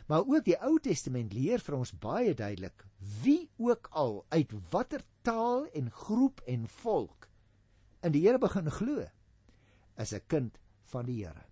Maar 0.09 0.25
ook 0.25 0.45
die 0.45 0.57
Ou 0.65 0.79
Testament 0.81 1.33
leer 1.33 1.61
vir 1.61 1.77
ons 1.77 1.93
baie 1.93 2.33
duidelik 2.33 2.85
wie 3.21 3.49
ook 3.61 3.91
al 3.91 4.23
uit 4.33 4.53
watter 4.73 5.03
taal 5.21 5.67
en 5.77 5.91
groep 5.93 6.41
en 6.49 6.65
volk 6.81 7.29
in 8.05 8.13
die 8.15 8.23
Here 8.23 8.39
begin 8.39 8.69
glo, 8.71 9.05
is 9.99 10.13
'n 10.13 10.21
kind 10.27 10.59
van 10.91 11.05
die 11.05 11.25
Here. 11.25 11.45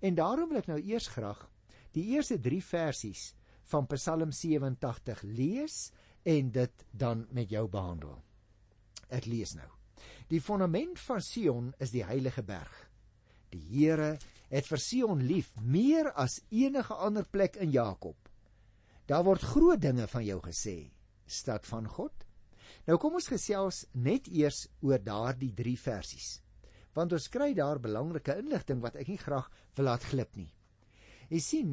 En 0.00 0.14
daarom 0.14 0.48
wil 0.48 0.58
ek 0.58 0.66
nou 0.66 0.80
eers 0.80 1.08
graag 1.08 1.48
die 1.92 2.04
eerste 2.14 2.38
3 2.40 2.62
versies 2.62 3.34
van 3.62 3.86
Psalm 3.86 4.32
87 4.32 5.22
lees 5.22 5.92
en 6.22 6.50
dit 6.50 6.84
dan 6.90 7.26
met 7.30 7.50
jou 7.50 7.68
behandel. 7.68 8.22
Ek 9.08 9.26
lees 9.26 9.54
nou. 9.54 9.68
Die 10.28 10.40
fondament 10.40 10.98
van 10.98 11.20
Sion 11.20 11.74
is 11.78 11.90
die 11.90 12.04
heilige 12.04 12.42
berg. 12.42 12.90
Die 13.50 13.60
Here 13.60 14.18
het 14.52 14.68
vir 14.68 14.80
Sion 14.84 15.22
lief 15.24 15.48
meer 15.64 16.10
as 16.12 16.40
enige 16.52 16.94
ander 16.94 17.24
plek 17.24 17.56
in 17.56 17.72
Jakob. 17.72 18.16
Daar 19.08 19.24
word 19.24 19.44
groot 19.54 19.80
dinge 19.80 20.06
van 20.06 20.24
jou 20.24 20.38
gesê, 20.44 20.92
stad 21.26 21.66
van 21.66 21.88
God. 21.88 22.12
Nou 22.86 22.98
kom 23.00 23.16
ons 23.16 23.30
gesels 23.32 23.86
net 23.92 24.28
eers 24.28 24.66
oor 24.84 25.00
daardie 25.00 25.52
3 25.56 25.76
versies. 25.80 26.34
Want 26.92 27.14
ons 27.16 27.30
kry 27.32 27.52
daar 27.56 27.80
belangrike 27.80 28.36
inligting 28.42 28.82
wat 28.84 28.98
ek 29.00 29.08
nie 29.08 29.20
graag 29.20 29.48
wil 29.76 29.88
laat 29.88 30.04
glip 30.12 30.36
nie. 30.36 30.50
Jy 31.32 31.40
sien, 31.40 31.72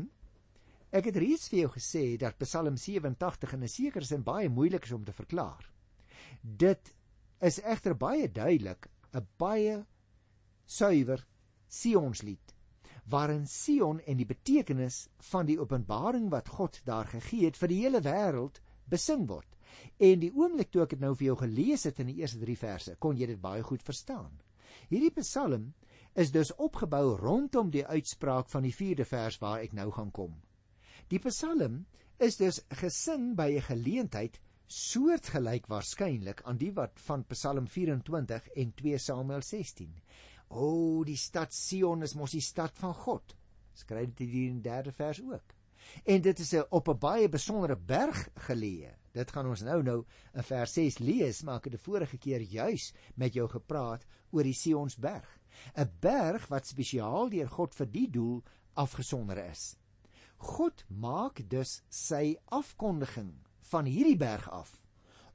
Ek 0.89 1.05
het 1.05 1.19
reeds 1.21 1.51
vir 1.51 1.59
jou 1.59 1.67
gesê 1.75 2.03
dat 2.17 2.39
Psalm 2.41 2.77
87 2.81 3.51
in 3.53 3.63
'n 3.63 3.69
sekere 3.69 4.05
sin 4.05 4.23
baie 4.23 4.49
moeilik 4.49 4.85
is 4.85 4.91
om 4.91 5.03
te 5.05 5.13
verklaar. 5.13 5.69
Dit 6.41 6.95
is 7.39 7.61
egter 7.61 7.93
baie 7.93 8.27
duidelik 8.27 8.89
'n 9.13 9.27
baie 9.37 9.85
suiwer 10.65 11.27
Sionslied 11.67 12.48
waarin 13.09 13.47
Sion 13.47 13.99
en 14.05 14.17
die 14.17 14.27
betekenis 14.29 15.07
van 15.31 15.47
die 15.49 15.59
openbaring 15.59 16.29
wat 16.33 16.49
God 16.57 16.81
daar 16.85 17.07
gegee 17.09 17.45
het 17.45 17.57
vir 17.57 17.71
die 17.71 17.79
hele 17.83 18.01
wêreld 18.05 18.61
besing 18.89 19.27
word. 19.29 19.47
En 19.97 20.21
die 20.21 20.31
oomblik 20.33 20.71
toe 20.71 20.83
ek 20.83 20.95
dit 20.95 21.01
nou 21.03 21.13
vir 21.15 21.29
jou 21.29 21.37
gelees 21.43 21.85
het 21.89 21.99
in 22.01 22.09
die 22.11 22.19
eerste 22.21 22.41
3 22.41 22.57
verse, 22.57 22.95
kon 22.99 23.17
jy 23.17 23.29
dit 23.31 23.41
baie 23.41 23.63
goed 23.65 23.85
verstaan. 23.85 24.31
Hierdie 24.89 25.13
Psalm 25.21 25.71
is 26.15 26.31
dus 26.33 26.51
opgebou 26.57 27.15
rondom 27.17 27.69
die 27.73 27.85
uitspraak 27.85 28.49
van 28.49 28.65
die 28.65 28.73
4de 28.73 29.05
vers 29.05 29.37
waar 29.41 29.63
ek 29.65 29.73
nou 29.77 29.89
gaan 29.93 30.11
kom. 30.11 30.35
Die 31.09 31.21
Psalm 31.25 31.85
is 32.19 32.37
dus 32.37 32.61
gesing 32.81 33.35
by 33.35 33.49
'n 33.57 33.67
geleentheid 33.69 34.39
soortgelyk 34.69 35.67
waarskynlik 35.67 36.41
aan 36.45 36.57
die 36.57 36.71
wat 36.73 36.99
van 37.05 37.25
Psalm 37.31 37.67
24 37.67 38.49
en 38.55 38.73
2 38.81 38.97
Samuel 38.97 39.41
16. 39.41 39.93
O, 40.49 41.03
die 41.05 41.17
stad 41.17 41.53
Sion 41.53 42.03
is 42.03 42.15
mos 42.17 42.33
die 42.33 42.41
stad 42.41 42.77
van 42.81 42.93
God. 42.93 43.35
Skryf 43.77 44.15
dit 44.17 44.29
hier 44.29 44.49
in 44.49 44.61
die 44.61 44.71
3de 44.71 44.93
vers 44.97 45.21
ook. 45.21 45.55
En 46.05 46.21
dit 46.21 46.39
is 46.39 46.53
'n 46.53 46.65
op 46.69 46.89
'n 46.89 46.99
baie 46.99 47.29
besondere 47.29 47.75
berg 47.75 48.29
geleë. 48.47 48.95
Dit 49.11 49.31
gaan 49.31 49.47
ons 49.47 49.61
nou 49.61 49.83
nou 49.83 50.05
in 50.33 50.43
vers 50.43 50.73
6 50.73 50.97
lees, 50.99 51.43
maar 51.43 51.55
ek 51.55 51.63
het 51.63 51.73
die 51.73 51.85
vorige 51.91 52.17
keer 52.17 52.41
juis 52.41 52.93
met 53.15 53.33
jou 53.33 53.47
gepraat 53.47 54.05
oor 54.31 54.43
die 54.43 54.53
Sionsberg. 54.53 55.39
'n 55.75 55.91
Berg 55.99 56.47
wat 56.47 56.67
spesiaal 56.67 57.29
deur 57.29 57.49
God 57.49 57.75
vir 57.75 57.91
die 57.91 58.09
doel 58.09 58.43
afgesonder 58.73 59.37
is. 59.37 59.77
God 60.37 60.85
maak 60.87 61.49
dus 61.49 61.81
sy 61.89 62.37
afkondiging 62.45 63.33
van 63.71 63.85
hierdie 63.85 64.17
berg 64.17 64.49
af 64.49 64.79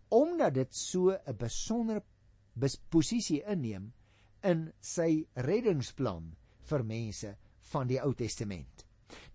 omdat 0.09 0.55
dit 0.55 0.75
so 0.75 1.11
'n 1.11 1.37
besondere 1.37 2.03
posisie 2.89 3.43
inneem 3.43 3.93
in 4.45 4.69
sy 4.85 5.25
reddingsplan 5.35 6.35
vir 6.69 6.85
mense 6.85 7.31
van 7.73 7.89
die 7.89 8.01
Ou 8.03 8.13
Testament. 8.17 8.85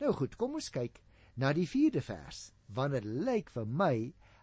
Nou 0.01 0.13
goed, 0.13 0.36
kom 0.38 0.58
ons 0.60 0.70
kyk 0.74 1.01
na 1.39 1.51
die 1.56 1.68
4de 1.70 2.01
vers, 2.06 2.50
want 2.68 2.94
dit 2.98 3.06
lyk 3.06 3.50
vir 3.54 3.66
my 3.66 3.94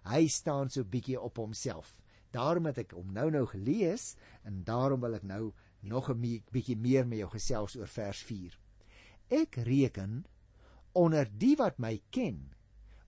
hy 0.07 0.27
staan 0.31 0.71
so 0.71 0.87
bietjie 0.87 1.19
op 1.21 1.39
homself. 1.39 1.95
Daarom 2.35 2.67
het 2.71 2.83
ek 2.83 2.97
hom 2.97 3.13
nou-nou 3.15 3.45
gelees 3.51 4.15
en 4.47 4.63
daarom 4.67 5.03
wil 5.05 5.17
ek 5.19 5.27
nou 5.27 5.53
nog 5.83 6.11
'n 6.11 6.43
bietjie 6.53 6.77
meer 6.77 7.07
met 7.07 7.19
jou 7.19 7.31
gesels 7.31 7.77
oor 7.77 7.89
vers 7.89 8.23
4. 8.23 8.59
Ek 9.31 9.57
reken 9.57 10.25
onder 10.93 11.27
die 11.39 11.57
wat 11.57 11.79
my 11.79 12.01
ken 12.11 12.53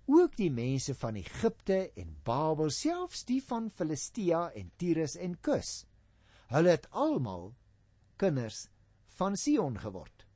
ook 0.06 0.36
die 0.36 0.50
mense 0.50 0.94
van 0.94 1.16
Egipte 1.16 1.90
en 1.96 2.16
Babel 2.24 2.70
selfs 2.70 3.24
die 3.24 3.42
van 3.42 3.70
Filistia 3.70 4.50
en 4.54 4.70
Tyrus 4.76 5.16
en 5.16 5.36
Kus 5.40 5.87
hulle 6.54 6.74
het 6.76 6.88
almal 6.90 7.52
kinders 8.20 8.66
van 9.18 9.36
Sion 9.36 9.78
geword 9.82 10.26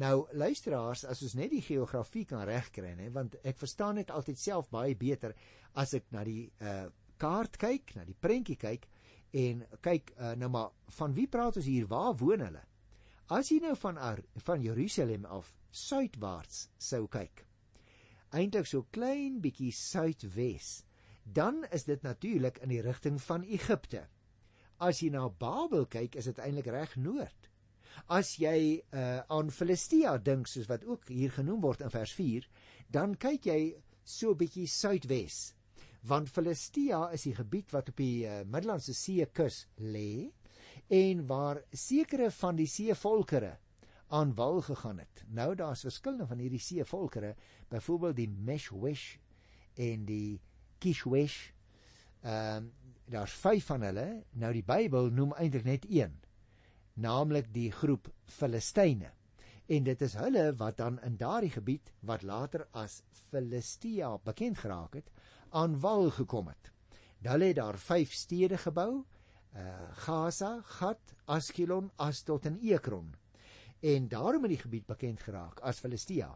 nou 0.00 0.26
luisteraars 0.32 1.04
as 1.06 1.22
ons 1.22 1.36
net 1.38 1.52
die 1.54 1.62
geografie 1.62 2.24
kan 2.30 2.44
regkry 2.48 2.94
nê 2.98 3.10
want 3.14 3.38
ek 3.44 3.60
verstaan 3.62 4.00
net 4.00 4.10
altyd 4.10 4.40
self 4.40 4.70
baie 4.74 4.96
beter 4.98 5.34
as 5.80 5.94
ek 5.94 6.10
na 6.14 6.24
die 6.26 6.50
uh, 6.60 6.86
kaart 7.18 7.58
kyk 7.62 7.94
na 7.96 8.04
die 8.04 8.18
prentjie 8.18 8.58
kyk 8.58 8.88
en 9.34 9.64
kyk 9.82 10.14
uh, 10.18 10.34
nou 10.38 10.50
maar 10.50 10.70
van 10.98 11.14
wie 11.14 11.26
praat 11.30 11.58
ons 11.62 11.70
hier 11.70 11.86
waar 11.90 12.14
woon 12.18 12.42
hulle 12.46 12.64
as 13.32 13.50
jy 13.50 13.60
nou 13.62 13.74
van 13.80 13.98
van 14.44 14.62
Jerusalem 14.62 15.24
af 15.24 15.52
suidwaarts 15.74 16.68
sou 16.78 17.06
kyk. 17.10 17.44
Eintlik 18.34 18.66
so 18.66 18.86
klein 18.94 19.40
bietjie 19.42 19.72
suidwes, 19.72 20.84
dan 21.24 21.64
is 21.72 21.86
dit 21.88 22.02
natuurlik 22.02 22.60
in 22.62 22.68
die 22.74 22.82
rigting 22.82 23.20
van 23.22 23.42
Egipte. 23.42 24.06
As 24.82 25.00
jy 25.02 25.10
na 25.14 25.28
Babel 25.28 25.86
kyk, 25.86 26.16
is 26.18 26.26
dit 26.30 26.40
eintlik 26.42 26.70
reg 26.72 26.96
noord. 26.98 27.50
As 28.10 28.34
jy 28.42 28.82
uh, 28.92 29.22
aan 29.30 29.52
Filistia 29.54 30.16
dink 30.18 30.48
soos 30.50 30.66
wat 30.70 30.84
ook 30.84 31.08
hier 31.08 31.30
genoem 31.36 31.60
word 31.62 31.84
in 31.86 31.92
vers 31.94 32.12
4, 32.16 32.48
dan 32.90 33.14
kyk 33.14 33.46
jy 33.46 33.60
so 34.04 34.34
bietjie 34.34 34.66
suidwes. 34.68 35.54
Want 36.04 36.28
Filistia 36.28 37.06
is 37.14 37.24
die 37.28 37.36
gebied 37.38 37.70
wat 37.72 37.88
op 37.92 38.00
die 38.02 38.26
uh, 38.26 38.42
Middellandse 38.44 38.96
See 38.98 39.24
kus 39.32 39.64
lê 39.78 40.30
en 40.92 41.22
waar 41.30 41.62
sekere 41.72 42.28
van 42.34 42.58
die 42.58 42.68
seevolkere 42.68 43.54
aan 44.14 44.34
wal 44.36 44.60
gegaan 44.66 44.98
het. 45.00 45.22
Nou 45.32 45.54
daar's 45.56 45.86
verskillende 45.86 46.26
van 46.28 46.42
hierdie 46.42 46.60
seevolkere, 46.60 47.32
byvoorbeeld 47.72 48.18
die 48.18 48.28
Meshwesh 48.28 49.14
en 49.80 50.04
die 50.10 50.40
Kishwesh. 50.82 51.52
Ehm 52.22 52.68
uh, 52.68 52.83
daar's 53.10 53.32
5 53.32 53.66
van 53.66 53.82
hulle. 53.82 54.06
Nou 54.30 54.52
die 54.52 54.64
Bybel 54.64 55.10
noem 55.10 55.34
eintlik 55.38 55.64
net 55.64 55.86
een, 55.88 56.20
naamlik 56.94 57.52
die 57.54 57.70
groep 57.72 58.10
Filistyne. 58.26 59.10
En 59.66 59.84
dit 59.84 60.02
is 60.02 60.14
hulle 60.20 60.52
wat 60.60 60.76
dan 60.76 61.00
in 61.02 61.16
daardie 61.16 61.50
gebied 61.50 61.92
wat 62.00 62.22
later 62.22 62.66
as 62.72 63.02
Filistia 63.30 64.16
bekend 64.24 64.58
geraak 64.58 64.94
het, 64.94 65.10
aan 65.50 65.80
wal 65.80 66.10
gekom 66.10 66.48
het. 66.52 66.70
Hulle 67.24 67.52
het 67.52 67.56
daar 67.56 67.78
5 67.78 68.12
stede 68.12 68.58
gebou: 68.58 69.04
uh 69.54 69.90
Gaza, 70.04 70.60
Gat, 70.62 71.14
Askelon, 71.24 71.90
Asdod 71.96 72.46
en 72.46 72.58
Ekron 72.60 73.14
en 73.84 74.08
daarom 74.08 74.44
in 74.44 74.54
die 74.54 74.62
gebied 74.62 74.86
bekend 74.88 75.20
geraak 75.20 75.60
as 75.60 75.82
Filistia. 75.84 76.30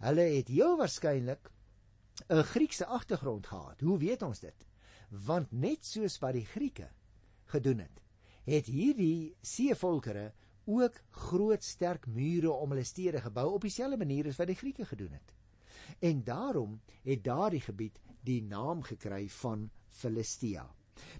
Hulle 0.00 0.24
het 0.36 0.48
heel 0.48 0.76
waarskynlik 0.80 1.50
'n 2.28 2.42
Griekse 2.42 2.86
agtergrond 2.86 3.46
gehad. 3.46 3.80
Hoe 3.80 3.98
weet 3.98 4.22
ons 4.22 4.40
dit? 4.40 4.66
Want 5.10 5.52
net 5.52 5.84
soos 5.84 6.18
wat 6.22 6.34
die 6.34 6.46
Grieke 6.46 6.90
gedoen 7.52 7.84
het, 7.84 8.02
het 8.46 8.66
hierdie 8.70 9.34
seevolkere 9.42 10.32
ook 10.66 10.98
groot 11.10 11.62
sterk 11.62 12.06
mure 12.06 12.50
om 12.52 12.74
hulle 12.74 12.84
stede 12.84 13.20
gebou 13.22 13.52
op 13.54 13.66
dieselfde 13.66 13.98
manier 13.98 14.26
as 14.30 14.38
wat 14.40 14.50
die 14.50 14.58
Grieke 14.58 14.86
gedoen 14.86 15.14
het. 15.14 15.34
En 16.02 16.24
daarom 16.24 16.80
het 17.06 17.22
daardie 17.24 17.62
gebied 17.62 18.00
die 18.26 18.42
naam 18.42 18.82
gekry 18.82 19.28
van 19.28 19.70
Filistia. 19.88 20.66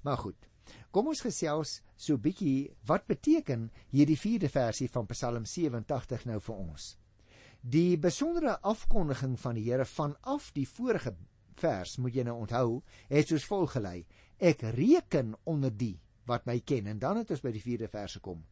Maar 0.03 0.19
goed, 0.19 0.49
Kom 0.95 1.11
ons 1.13 1.23
gesels 1.25 1.73
so 2.05 2.19
bietjie 2.23 2.71
wat 2.91 3.05
beteken 3.11 3.69
hierdie 3.93 4.19
4de 4.19 4.49
versie 4.51 4.89
van 4.95 5.09
Psalm 5.13 5.45
87 5.47 6.25
nou 6.31 6.39
vir 6.47 6.57
ons. 6.57 6.87
Die 7.77 7.99
besondere 7.99 8.57
afkondiging 8.73 9.37
van 9.43 9.59
die 9.59 9.67
Here 9.69 9.87
vanaf 9.91 10.51
die 10.57 10.67
vorige 10.71 11.15
vers 11.61 11.97
moet 12.03 12.15
jy 12.15 12.25
nou 12.27 12.37
onthou, 12.43 12.83
het 13.09 13.29
soos 13.29 13.47
volgelei: 13.49 14.05
Ek 14.39 14.63
reken 14.77 15.35
onder 15.45 15.73
die 15.73 15.97
wat 16.27 16.47
my 16.47 16.59
ken 16.61 16.87
en 16.91 16.99
dan 16.99 17.23
het 17.23 17.31
ons 17.31 17.43
by 17.45 17.53
die 17.55 17.63
4de 17.63 17.89
vers 17.91 18.19
gekom. 18.19 18.43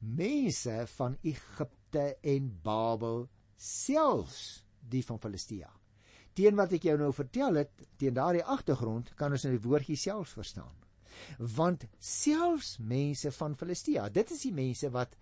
Mense 0.00 0.84
van 0.96 1.16
Egipte 1.22 2.16
en 2.22 2.48
Babel, 2.62 3.26
selfs 3.56 4.62
die 4.80 5.04
van 5.04 5.20
Filistia. 5.20 5.70
Teen 6.36 6.56
wat 6.56 6.72
ek 6.76 6.88
jou 6.88 6.96
nou 7.00 7.12
vertel 7.16 7.62
het, 7.62 7.86
teen 7.96 8.16
daardie 8.16 8.44
agtergrond 8.44 9.14
kan 9.16 9.32
ons 9.32 9.44
nou 9.44 9.54
die 9.56 9.64
woordjie 9.64 9.96
selfs 9.96 10.36
verstaan 10.36 10.74
want 11.38 11.86
selfs 11.98 12.76
mense 12.78 13.30
van 13.32 13.56
Filistia, 13.56 14.08
dit 14.08 14.30
is 14.30 14.44
die 14.46 14.54
mense 14.54 14.90
wat 14.94 15.16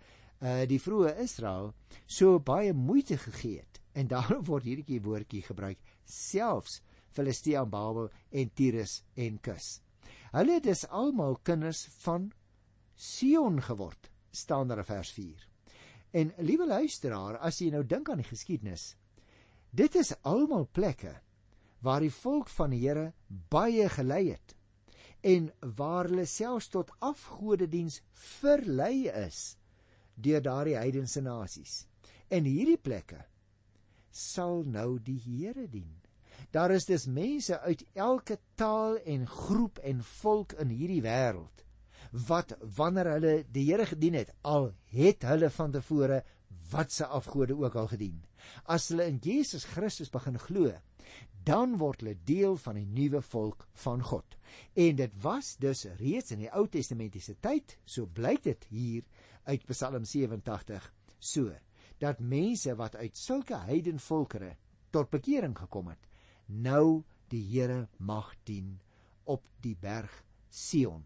uh 0.45 0.64
die 0.69 0.81
vroeë 0.83 1.14
Israel 1.23 1.71
so 2.07 2.40
baie 2.43 2.75
moeite 2.75 3.17
gegee 3.19 3.62
het. 3.62 3.81
En 3.95 4.09
daarom 4.11 4.43
word 4.45 4.67
hierdie 4.67 5.01
woordjie 5.01 5.45
gebruik, 5.47 5.79
selfs 6.05 6.81
Filistia 7.14 7.62
en 7.62 7.70
Babel 7.70 8.11
en 8.31 8.50
Tyrus 8.55 9.03
en 9.14 9.38
Kus. 9.38 9.79
Hulle 10.35 10.59
is 10.70 10.85
almal 10.90 11.38
kinders 11.42 11.87
van 12.03 12.33
Sion 12.94 13.61
geword, 13.62 14.11
staan 14.31 14.68
daar 14.68 14.83
in 14.83 14.90
vers 14.90 15.11
4. 15.14 15.48
En 16.14 16.35
liewe 16.38 16.66
luisteraar, 16.66 17.38
as 17.38 17.59
jy 17.62 17.70
nou 17.74 17.83
dink 17.87 18.11
aan 18.11 18.22
die 18.22 18.29
geskiedenis, 18.29 18.92
Dit 19.74 19.96
is 19.98 20.12
almal 20.22 20.68
plekke 20.70 21.16
waar 21.83 22.05
die 22.05 22.12
volk 22.14 22.50
van 22.55 22.70
die 22.70 22.85
Here 22.85 23.09
baie 23.50 23.88
gelei 23.90 24.29
het 24.29 24.55
en 25.27 25.48
waar 25.79 26.07
hulle 26.07 26.27
selfs 26.31 26.68
tot 26.70 26.92
afgodediens 27.03 27.96
verlei 28.12 29.09
is 29.09 29.57
deur 30.14 30.44
daardie 30.44 30.77
heidense 30.79 31.22
nasies. 31.24 31.88
En 32.31 32.46
hierdie 32.46 32.79
plekke 32.79 33.18
sal 34.14 34.62
nou 34.68 35.00
die 35.03 35.18
Here 35.24 35.66
dien. 35.66 36.04
Daar 36.55 36.71
is 36.71 36.87
dus 36.87 37.09
mense 37.11 37.59
uit 37.61 37.83
elke 37.99 38.38
taal 38.55 38.97
en 39.03 39.27
groep 39.27 39.79
en 39.83 40.05
volk 40.21 40.53
in 40.62 40.71
hierdie 40.71 41.03
wêreld 41.03 41.64
wat 42.29 42.53
wanneer 42.77 43.09
hulle 43.11 43.33
die 43.51 43.64
Here 43.73 43.87
gedien 43.90 44.14
het, 44.14 44.31
al 44.47 44.69
het 44.95 45.27
hulle 45.27 45.51
van 45.51 45.73
tevore 45.75 46.21
watse 46.71 47.07
afgode 47.07 47.57
ook 47.59 47.75
al 47.75 47.88
gedien. 47.90 48.21
As 48.71 48.88
hulle 48.93 49.09
in 49.11 49.19
Jesus 49.23 49.67
Christus 49.67 50.12
begin 50.14 50.38
glo, 50.38 50.71
dan 51.45 51.75
word 51.81 52.05
hulle 52.05 52.14
deel 52.25 52.55
van 52.62 52.79
die 52.79 52.87
nuwe 52.87 53.23
volk 53.33 53.67
van 53.85 54.03
God. 54.03 54.38
En 54.79 54.97
dit 55.03 55.19
was 55.27 55.57
dus 55.59 55.85
reeds 55.99 56.31
in 56.37 56.45
die 56.47 56.53
Ou 56.55 56.69
Testamentiese 56.71 57.35
tyd, 57.43 57.77
so 57.85 58.07
blyk 58.07 58.45
dit 58.47 58.67
hier 58.71 59.03
uit 59.51 59.67
Psalm 59.67 60.07
87, 60.07 60.87
so 61.19 61.51
dat 61.99 62.23
mense 62.23 62.75
wat 62.79 62.95
uit 62.97 63.19
sulke 63.19 63.59
heidenvolkere 63.67 64.55
tot 64.95 65.11
bekering 65.11 65.59
gekom 65.59 65.90
het, 65.90 66.13
nou 66.46 67.02
die 67.33 67.42
Here 67.50 67.88
mag 67.98 68.35
dien 68.44 68.78
op 69.24 69.42
die 69.64 69.76
berg 69.80 70.22
Sion. 70.50 71.04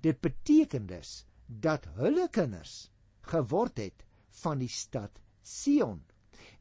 Dit 0.00 0.20
beteken 0.20 0.86
dus 0.86 1.24
dat 1.46 1.86
hulle 1.98 2.28
kinders 2.30 2.90
geword 3.32 3.78
het 3.78 4.04
van 4.42 4.60
die 4.62 4.70
stad 4.70 5.20
Sion 5.42 6.02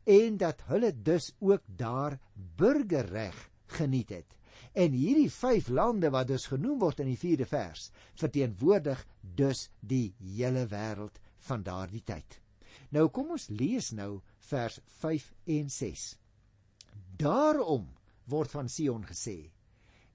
en 0.09 0.37
dat 0.41 0.63
hulle 0.69 0.91
dus 0.93 1.33
ook 1.39 1.63
daar 1.65 2.19
burgerreg 2.33 3.49
geniet 3.65 4.09
het. 4.09 4.35
En 4.73 4.91
hierdie 4.91 5.31
5 5.31 5.67
lande 5.67 6.09
wat 6.09 6.27
dus 6.27 6.45
genoem 6.49 6.79
word 6.79 6.99
in 7.03 7.11
die 7.11 7.19
4de 7.19 7.47
vers, 7.47 7.89
verteenwoordig 8.17 9.05
dus 9.21 9.69
die 9.79 10.13
hele 10.17 10.65
wêreld 10.69 11.19
van 11.49 11.63
daardie 11.63 12.03
tyd. 12.03 12.39
Nou 12.89 13.07
kom 13.13 13.35
ons 13.37 13.49
lees 13.53 13.91
nou 13.91 14.21
vers 14.49 14.79
5 15.01 15.31
en 15.45 15.69
6. 15.69 16.05
Daarom 17.21 17.87
word 18.29 18.51
van 18.51 18.69
Sion 18.69 19.05
gesê: 19.07 19.51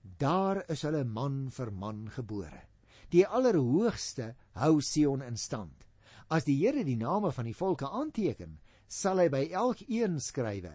Daar 0.02 0.62
is 0.70 0.84
hulle 0.86 1.04
man 1.04 1.50
vir 1.50 1.70
man 1.70 2.08
gebore. 2.10 2.62
Die 3.10 3.26
Allerhoogste 3.26 4.34
hou 4.58 4.80
Sion 4.80 5.22
in 5.22 5.36
stand. 5.36 5.86
As 6.30 6.44
die 6.44 6.56
Here 6.56 6.84
die 6.84 6.96
name 6.96 7.32
van 7.32 7.44
die 7.44 7.54
volke 7.54 7.88
aanteken, 7.88 8.58
sal 8.88 9.20
hy 9.22 9.28
by 9.28 9.44
elkeen 9.52 10.20
skrywe: 10.20 10.72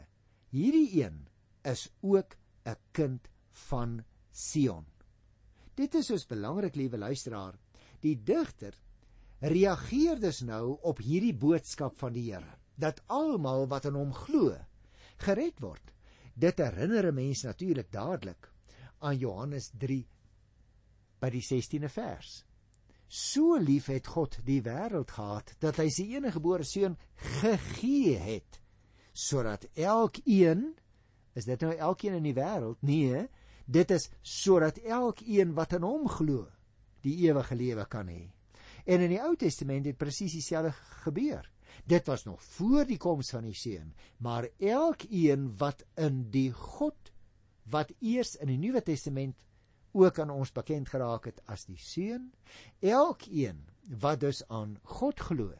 Hierdie 0.51 1.01
een 1.01 1.27
is 1.63 1.89
ook 2.01 2.37
'n 2.65 2.75
kind 2.93 3.27
van 3.69 4.03
Sion. 4.31 4.85
Dit 5.75 5.95
is 5.95 6.07
soos 6.07 6.25
belangrik, 6.25 6.75
liewe 6.75 6.97
luisteraar. 6.97 7.55
Die 8.01 8.15
digter 8.15 8.73
reageer 9.39 10.19
dus 10.19 10.41
nou 10.41 10.77
op 10.81 10.99
hierdie 10.99 11.33
boodskap 11.33 11.95
van 11.99 12.13
die 12.13 12.31
Here 12.31 12.57
dat 12.79 13.01
almal 13.07 13.67
wat 13.67 13.85
aan 13.85 13.97
hom 13.99 14.13
glo 14.15 14.55
gered 15.19 15.59
word. 15.59 15.83
Dit 16.39 16.61
herinner 16.63 17.11
'n 17.11 17.15
mens 17.15 17.43
natuurlik 17.43 17.91
dadelik 17.91 18.51
aan 18.99 19.17
Johannes 19.17 19.71
3 19.77 20.07
by 21.19 21.29
die 21.29 21.43
16de 21.43 21.89
vers. 21.89 22.45
So 23.07 23.57
lief 23.57 23.85
het 23.85 24.07
God 24.07 24.37
die 24.45 24.61
wêreld 24.61 25.11
gehad 25.11 25.55
dat 25.59 25.79
hy 25.81 25.89
sy 25.89 26.03
enige 26.13 26.37
gebore 26.37 26.63
seun 26.63 26.97
gegee 27.41 28.17
het 28.17 28.61
sodat 29.11 29.65
elkeen 29.73 30.75
is 31.33 31.45
dit 31.45 31.61
nou 31.61 31.73
elkeen 31.75 32.13
in 32.13 32.23
die 32.23 32.35
wêreld 32.37 32.77
nee 32.85 33.27
dit 33.65 33.91
is 33.91 34.09
sodat 34.21 34.77
elkeen 34.77 35.53
wat 35.57 35.73
in 35.73 35.83
hom 35.83 36.07
glo 36.07 36.45
die 37.01 37.15
ewige 37.27 37.55
lewe 37.55 37.85
kan 37.85 38.07
hê. 38.07 38.29
En 38.85 39.01
in 39.01 39.09
die 39.09 39.21
Ou 39.21 39.35
Testament 39.35 39.85
het 39.85 39.97
presies 39.97 40.33
dieselfde 40.37 40.71
gebeur 41.03 41.49
dit 41.85 42.07
was 42.07 42.25
nog 42.25 42.43
voor 42.43 42.85
die 42.89 42.97
koms 42.97 43.29
van 43.35 43.47
die 43.47 43.55
seun 43.55 43.93
maar 44.17 44.49
elkeen 44.57 45.49
wat 45.57 45.85
in 45.95 46.25
die 46.33 46.51
God 46.51 47.13
wat 47.69 47.93
eers 47.99 48.35
in 48.35 48.47
die 48.47 48.57
Nuwe 48.57 48.81
Testament 48.83 49.37
ook 49.91 50.19
aan 50.19 50.29
ons 50.29 50.51
bekend 50.51 50.89
geraak 50.89 51.25
het 51.25 51.41
as 51.45 51.65
die 51.69 51.79
seun 51.79 52.31
elkeen 52.79 53.65
wat 54.01 54.19
dus 54.25 54.43
aan 54.47 54.77
God 54.83 55.19
glo 55.19 55.53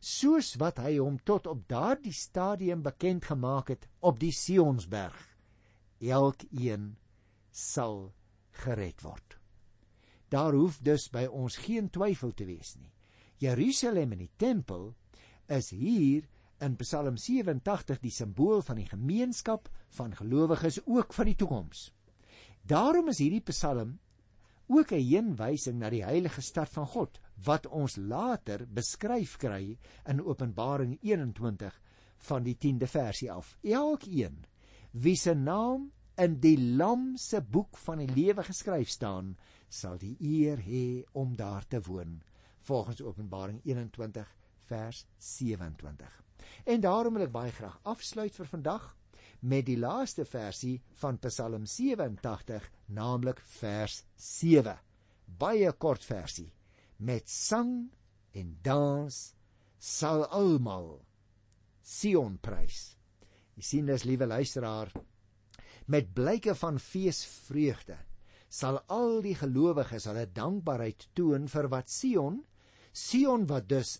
soos 0.00 0.54
wat 0.60 0.78
hy 0.84 0.96
hom 0.98 1.16
tot 1.24 1.46
op 1.50 1.64
daardie 1.68 2.14
stadium 2.14 2.82
bekend 2.84 3.24
gemaak 3.24 3.72
het 3.74 3.88
op 4.00 4.20
die 4.20 4.32
Sionsberg 4.32 5.16
elkeen 6.00 6.96
sal 7.50 8.12
gered 8.64 9.02
word. 9.02 9.38
Daar 10.28 10.52
hoef 10.52 10.78
dus 10.84 11.08
by 11.12 11.24
ons 11.30 11.56
geen 11.64 11.88
twyfel 11.90 12.34
te 12.34 12.46
wees 12.48 12.74
nie. 12.76 12.92
Jerusalem 13.40 14.12
en 14.16 14.24
die 14.24 14.32
tempel 14.36 14.94
is 15.48 15.70
hier 15.70 16.28
in 16.60 16.76
Psalm 16.76 17.16
87 17.16 18.00
die 18.00 18.10
simbool 18.10 18.62
van 18.62 18.76
die 18.76 18.88
gemeenskap 18.88 19.68
van 19.98 20.14
gelowiges 20.16 20.80
ook 20.86 21.12
van 21.12 21.26
die 21.26 21.36
toekoms 21.36 21.90
Daarom 22.66 23.12
is 23.12 23.20
hierdie 23.22 23.44
Psalm 23.46 23.98
ook 24.66 24.90
'n 24.92 25.04
heenwysing 25.08 25.78
na 25.78 25.90
die 25.90 26.02
heilige 26.02 26.42
stad 26.42 26.68
van 26.68 26.86
God 26.86 27.20
wat 27.44 27.66
ons 27.66 27.94
later 27.96 28.66
beskryf 28.66 29.36
kry 29.38 29.78
in 30.04 30.22
Openbaring 30.22 30.98
21 31.02 31.80
van 32.16 32.42
die 32.42 32.56
10de 32.58 32.86
versie 32.86 33.30
af. 33.32 33.56
Elkeen 33.62 34.44
wie 34.90 35.16
se 35.16 35.34
naam 35.34 35.92
in 36.16 36.40
die 36.40 36.58
Lam 36.58 37.16
se 37.16 37.40
boek 37.40 37.76
van 37.76 37.98
die 37.98 38.14
lewe 38.14 38.42
geskryf 38.42 38.88
staan, 38.88 39.36
sal 39.68 39.98
die 39.98 40.16
eer 40.18 40.58
hê 40.58 41.04
om 41.12 41.36
daar 41.36 41.66
te 41.66 41.80
woon, 41.80 42.22
volgens 42.60 43.02
Openbaring 43.02 43.60
21 43.64 44.36
vers 44.68 45.04
27. 45.18 46.22
En 46.64 46.80
daarom 46.80 47.16
wil 47.16 47.26
ek 47.26 47.34
baie 47.34 47.54
graag 47.54 47.78
afsluit 47.82 48.34
vir 48.34 48.50
vandag 48.50 48.90
met 49.46 49.66
die 49.68 49.78
laaste 49.78 50.24
versie 50.24 50.80
van 51.00 51.18
Psalm 51.22 51.66
87, 51.66 52.70
naamlik 52.86 53.40
vers 53.58 54.02
7. 54.16 54.76
Baie 55.38 55.72
kort 55.72 56.04
versie. 56.04 56.50
Met 56.96 57.28
sang 57.30 57.90
en 58.32 58.56
dans 58.64 59.18
sal 59.78 60.24
almal 60.34 60.96
Sion 61.86 62.38
prys. 62.42 62.96
Jy 63.56 63.62
sien 63.62 63.86
dis 63.86 64.04
liewe 64.04 64.26
luisteraar, 64.26 64.90
met 65.86 66.10
blyke 66.14 66.54
van 66.58 66.80
feesvreugde 66.82 67.96
sal 68.48 68.78
al 68.92 69.20
die 69.24 69.34
gelowiges 69.38 70.06
hulle 70.08 70.26
dankbaarheid 70.34 71.08
toon 71.18 71.46
vir 71.50 71.68
wat 71.72 71.90
Sion, 71.92 72.40
Sion 72.92 73.46
wat 73.50 73.68
dus 73.70 73.98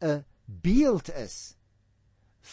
'n 0.00 0.24
beeld 0.44 1.10
is 1.10 1.56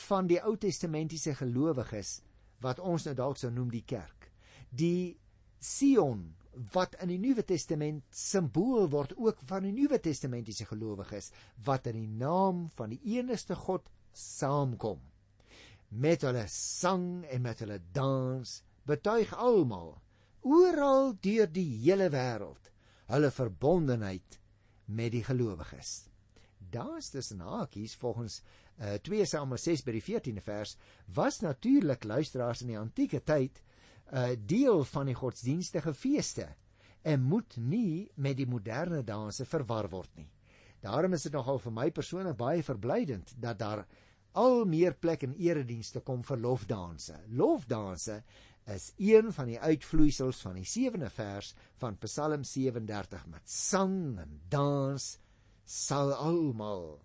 van 0.08 0.28
die 0.28 0.42
Ou 0.42 0.56
Testamentiese 0.58 1.36
gelowiges 1.36 2.22
wat 2.64 2.80
ons 2.80 3.06
nou 3.06 3.14
dalk 3.16 3.38
sou 3.38 3.52
noem 3.52 3.70
die 3.72 3.86
kerk. 3.86 4.32
Die 4.70 5.18
Sion 5.60 6.36
wat 6.74 6.96
in 7.04 7.12
die 7.12 7.20
Nuwe 7.20 7.44
Testament 7.44 8.04
simbool 8.16 8.88
word 8.92 9.16
ook 9.18 9.42
van 9.50 9.68
die 9.68 9.74
Nuwe 9.76 10.00
Testamentiese 10.00 10.66
gelowiges 10.70 11.32
wat 11.68 11.88
in 11.92 12.00
die 12.00 12.12
naam 12.22 12.66
van 12.78 12.96
die 12.96 13.18
enigste 13.18 13.56
God 13.60 13.90
saamkom. 14.16 15.02
Met 15.90 16.24
hulle 16.28 16.46
sang 16.52 17.26
en 17.30 17.44
met 17.44 17.62
hulle 17.64 17.82
dans 17.96 18.56
betuig 18.88 19.34
almal 19.36 19.96
oral 20.46 21.16
deur 21.26 21.50
die 21.50 21.70
hele 21.84 22.10
wêreld 22.14 22.72
hulle 23.12 23.32
verbondenheid 23.34 24.40
met 24.86 25.14
die 25.14 25.24
gelowiges. 25.26 26.06
Daar's 26.76 27.10
tussen 27.14 27.40
hakies 27.40 27.96
volgens 28.02 28.42
uh, 28.42 28.94
eh, 28.96 29.00
2 29.08 29.26
Samuel 29.32 29.62
6 29.64 29.86
by 29.88 29.96
die 29.96 30.04
14de 30.04 30.44
vers 30.44 30.76
was 31.16 31.40
natuurlik 31.40 32.04
luisteraars 32.04 32.66
in 32.66 32.74
die 32.74 32.80
antieke 32.80 33.22
tyd 33.24 33.62
'n 33.62 34.16
uh, 34.16 34.32
eh, 34.32 34.40
deel 34.46 34.84
van 34.84 35.06
die 35.10 35.16
godsdienstige 35.16 35.94
feeste 35.94 36.48
en 37.02 37.22
moet 37.22 37.58
nie 37.58 38.12
met 38.16 38.38
die 38.38 38.48
moderne 38.50 39.04
danse 39.04 39.46
verwar 39.46 39.90
word 39.90 40.12
nie. 40.16 40.30
Daarom 40.82 41.14
is 41.14 41.24
dit 41.24 41.34
nogal 41.34 41.60
vir 41.60 41.74
my 41.74 41.92
persoonlik 41.92 42.38
baie 42.38 42.64
verblydend 42.64 43.34
dat 43.42 43.60
daar 43.60 43.86
al 44.34 44.66
meer 44.66 44.94
plek 44.94 45.24
in 45.24 45.34
eredienste 45.34 46.02
kom 46.06 46.24
vir 46.24 46.38
lofdanse. 46.38 47.16
Lofdanse 47.30 48.24
is 48.66 48.92
een 48.98 49.32
van 49.34 49.48
die 49.48 49.60
uitvloeisels 49.60 50.42
van 50.42 50.60
die 50.60 50.66
7de 50.66 51.10
vers 51.10 51.54
van 51.82 51.98
Psalm 52.04 52.44
37 52.44 53.28
met 53.32 53.50
sang 53.50 54.18
en 54.20 54.42
dans 54.50 55.06
sal 55.66 56.14
almal 56.14 57.02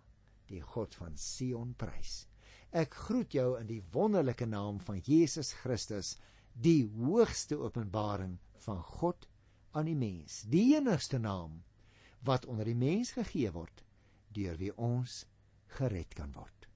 die 0.50 0.60
God 0.60 0.94
van 0.94 1.16
Sion 1.16 1.74
prys. 1.78 2.26
Ek 2.70 2.94
groet 3.06 3.34
jou 3.34 3.56
in 3.58 3.66
die 3.66 3.82
wonderlike 3.94 4.46
naam 4.46 4.78
van 4.84 5.00
Jesus 5.02 5.52
Christus, 5.62 6.14
die 6.54 6.84
hoogste 6.84 7.58
openbaring 7.58 8.38
van 8.66 8.82
God 8.82 9.26
aan 9.72 9.88
die 9.88 9.96
mens, 9.98 10.42
die 10.50 10.76
enigste 10.76 11.18
naam 11.18 11.62
wat 12.26 12.46
onder 12.46 12.68
die 12.68 12.76
mens 12.76 13.14
gegee 13.16 13.50
word 13.54 13.84
deur 14.34 14.58
wie 14.60 14.72
ons 14.76 15.24
gered 15.78 16.14
kan 16.14 16.34
word. 16.36 16.66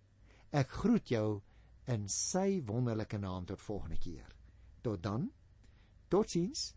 Ek 0.54 0.70
groet 0.82 1.10
jou 1.10 1.42
in 1.90 2.08
sy 2.08 2.62
wonderlike 2.66 3.18
naam 3.20 3.46
tot 3.46 3.62
volgende 3.62 3.98
keer. 4.00 4.30
Tot 4.82 5.02
dan. 5.02 5.28
Totsiens. 6.10 6.72